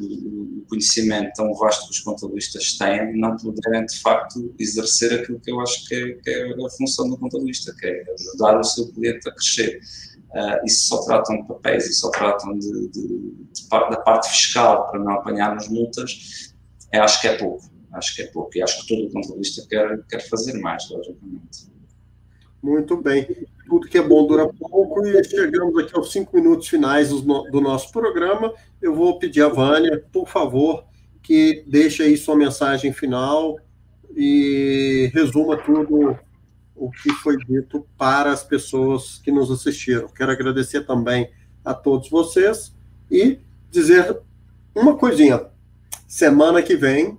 [0.69, 5.61] conhecimento tão vasto que os contabilistas têm, não poderem de facto exercer aquilo que eu
[5.61, 9.29] acho que é, que é a função do contabilista, que é ajudar o seu cliente
[9.29, 9.81] a crescer.
[10.31, 14.89] Uh, se só tratam de papéis e só tratam de, de, de, da parte fiscal
[14.89, 16.55] para não apanharmos multas,
[16.93, 17.69] eu acho que é pouco.
[17.93, 18.51] Acho que é pouco.
[18.57, 21.69] E acho que todo contabilista quer, quer fazer mais, logicamente.
[22.63, 23.27] Muito bem
[23.71, 27.93] tudo que é bom dura pouco e chegamos aqui aos cinco minutos finais do, nosso
[27.93, 28.53] programa.
[28.83, 30.85] Eu vou pedir a Vânia, por favor,
[31.23, 33.57] que deixe aí sua mensagem final
[34.17, 36.19] e resuma tudo
[36.75, 40.09] o que foi dito para as pessoas que nos assistiram.
[40.09, 41.31] Quero agradecer também
[41.65, 42.75] a todos vocês
[43.09, 43.39] e
[43.71, 44.21] dizer
[44.75, 45.47] uma coisinha.
[46.09, 47.17] Semana que vem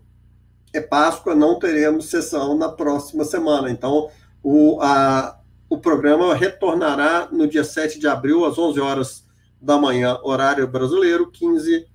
[0.74, 3.72] é Páscoa, não teremos sessão na próxima semana.
[3.72, 4.10] Então,
[4.44, 5.41] o, a,
[5.72, 9.26] o programa retornará no dia 7 de abril, às 11 horas
[9.62, 11.86] da manhã, horário brasileiro, 15 uh,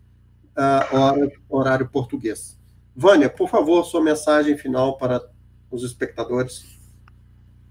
[0.57, 2.59] ah, horas, horário português.
[2.97, 5.21] Vânia, por favor, sua mensagem final para
[5.71, 6.65] os espectadores.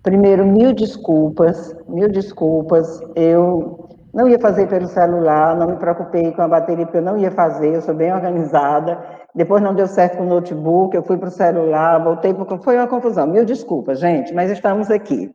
[0.03, 3.01] Primeiro, mil desculpas, mil desculpas.
[3.15, 7.17] Eu não ia fazer pelo celular, não me preocupei com a bateria, porque eu não
[7.17, 9.03] ia fazer, eu sou bem organizada.
[9.33, 12.77] Depois não deu certo com o notebook, eu fui para o celular, voltei, porque foi
[12.77, 13.25] uma confusão.
[13.25, 15.33] Mil desculpas, gente, mas estamos aqui.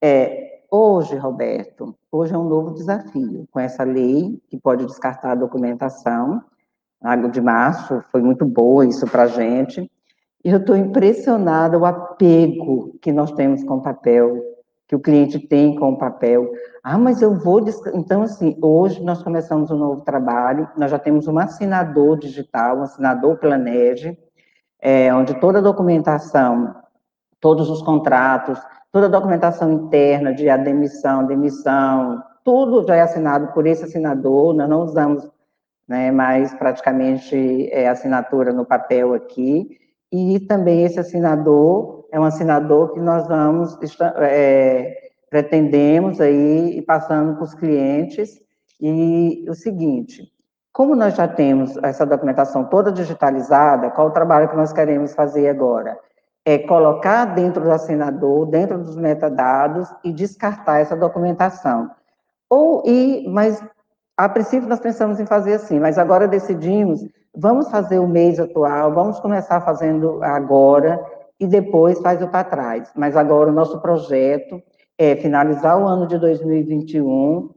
[0.00, 5.36] É, hoje, Roberto, hoje é um novo desafio com essa lei que pode descartar a
[5.36, 6.42] documentação.
[7.02, 9.90] Água de março foi muito boa isso para a gente.
[10.44, 14.40] E eu estou impressionada o apego que nós temos com o papel,
[14.86, 16.48] que o cliente tem com o papel.
[16.82, 17.60] Ah, mas eu vou.
[17.92, 22.82] Então, assim, hoje nós começamos um novo trabalho, nós já temos um assinador digital, um
[22.82, 24.16] assinador Planege,
[24.80, 26.74] é, onde toda a documentação,
[27.40, 28.60] todos os contratos,
[28.98, 34.68] toda a documentação interna de admissão, demissão, tudo já é assinado por esse assinador, nós
[34.68, 35.30] não usamos
[35.86, 39.78] né, mais praticamente é, assinatura no papel aqui,
[40.10, 43.78] e também esse assinador é um assinador que nós vamos,
[44.20, 44.96] é,
[45.30, 48.40] pretendemos aí, passando para os clientes,
[48.80, 50.24] e o seguinte,
[50.72, 55.48] como nós já temos essa documentação toda digitalizada, qual o trabalho que nós queremos fazer
[55.48, 55.96] agora?
[56.48, 61.90] É colocar dentro do assinador, dentro dos metadados e descartar essa documentação.
[62.48, 63.62] Ou e, mas
[64.16, 67.04] a princípio nós pensamos em fazer assim, mas agora decidimos,
[67.36, 70.98] vamos fazer o mês atual, vamos começar fazendo agora
[71.38, 72.90] e depois faz o para trás.
[72.96, 74.62] Mas agora o nosso projeto
[74.96, 77.50] é finalizar o ano de 2021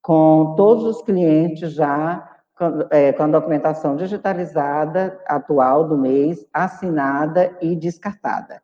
[0.00, 2.29] com todos os clientes já
[2.60, 8.62] com, é, com a documentação digitalizada atual do mês, assinada e descartada.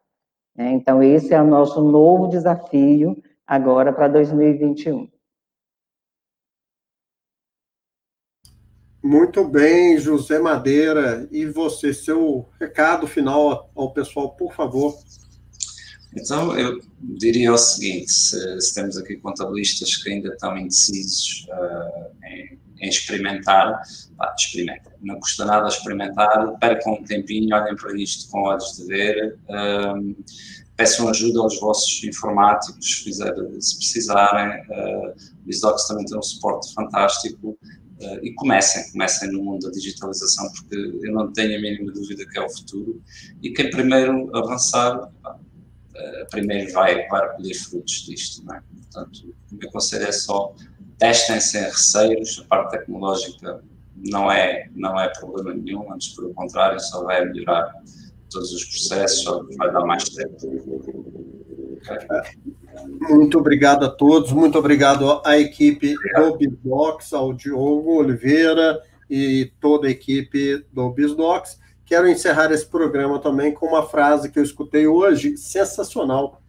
[0.58, 3.16] É, então, esse é o nosso novo desafio
[3.46, 5.08] agora para 2021.
[9.02, 11.26] Muito bem, José Madeira.
[11.30, 14.94] E você, seu recado final ao pessoal, por favor.
[16.14, 22.26] Então, eu diria o seguinte: se, se temos aqui contabilistas que ainda estão indecisos uh,
[22.26, 23.80] em em experimentar,
[24.16, 24.92] pá, experimentem.
[25.00, 30.14] Não custa nada experimentar, percam um tempinho, olhem para isto com olhos de ver, um,
[30.76, 34.60] peçam ajuda aos vossos informáticos, fizer, se precisarem.
[34.62, 35.14] Uh,
[35.46, 37.58] o Isdocs também tem um suporte fantástico.
[37.98, 42.26] Uh, e comecem, comecem no mundo da digitalização, porque eu não tenho a mínima dúvida
[42.26, 43.02] que é o futuro.
[43.42, 48.44] E quem primeiro avançar, uh, primeiro vai, vai recolher frutos disto.
[48.44, 48.62] Não é?
[48.82, 50.54] Portanto, o meu conselho é só
[50.98, 53.62] testem sem receios, a parte tecnológica
[53.96, 57.72] não é, não é problema nenhum, antes pelo contrário, só vai melhorar
[58.30, 60.36] todos os processos, só vai dar mais tempo.
[63.00, 69.86] Muito obrigado a todos, muito obrigado à equipe do Bizdocs, ao Diogo Oliveira e toda
[69.86, 71.58] a equipe do Bizdocs.
[71.84, 76.42] Quero encerrar esse programa também com uma frase que eu escutei hoje, sensacional.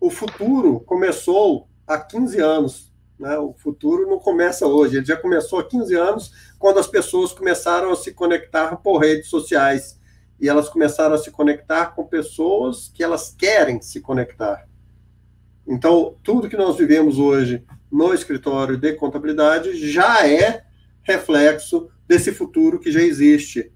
[0.00, 2.91] O futuro começou há 15 anos,
[3.22, 3.38] né?
[3.38, 7.92] O futuro não começa hoje, ele já começou há 15 anos, quando as pessoas começaram
[7.92, 9.98] a se conectar por redes sociais.
[10.40, 14.66] E elas começaram a se conectar com pessoas que elas querem se conectar.
[15.66, 20.64] Então, tudo que nós vivemos hoje no escritório de contabilidade já é
[21.04, 23.72] reflexo desse futuro que já existe.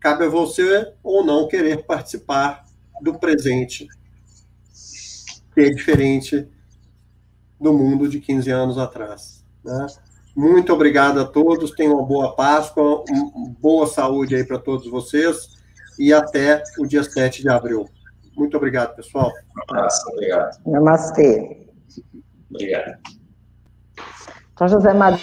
[0.00, 2.64] Cabe a você ou não querer participar
[3.02, 3.86] do presente,
[5.52, 6.48] que é diferente
[7.60, 9.44] do mundo de 15 anos atrás.
[9.64, 9.86] Né?
[10.36, 13.02] Muito obrigado a todos, tenham uma boa Páscoa,
[13.58, 15.56] boa saúde aí para todos vocês
[15.98, 17.86] e até o dia 7 de abril.
[18.36, 19.30] Muito obrigado, pessoal.
[19.30, 20.58] Um abraço, obrigado.
[20.66, 21.66] Namastê.
[22.50, 22.98] Obrigado.
[24.52, 25.18] Então, José Maria.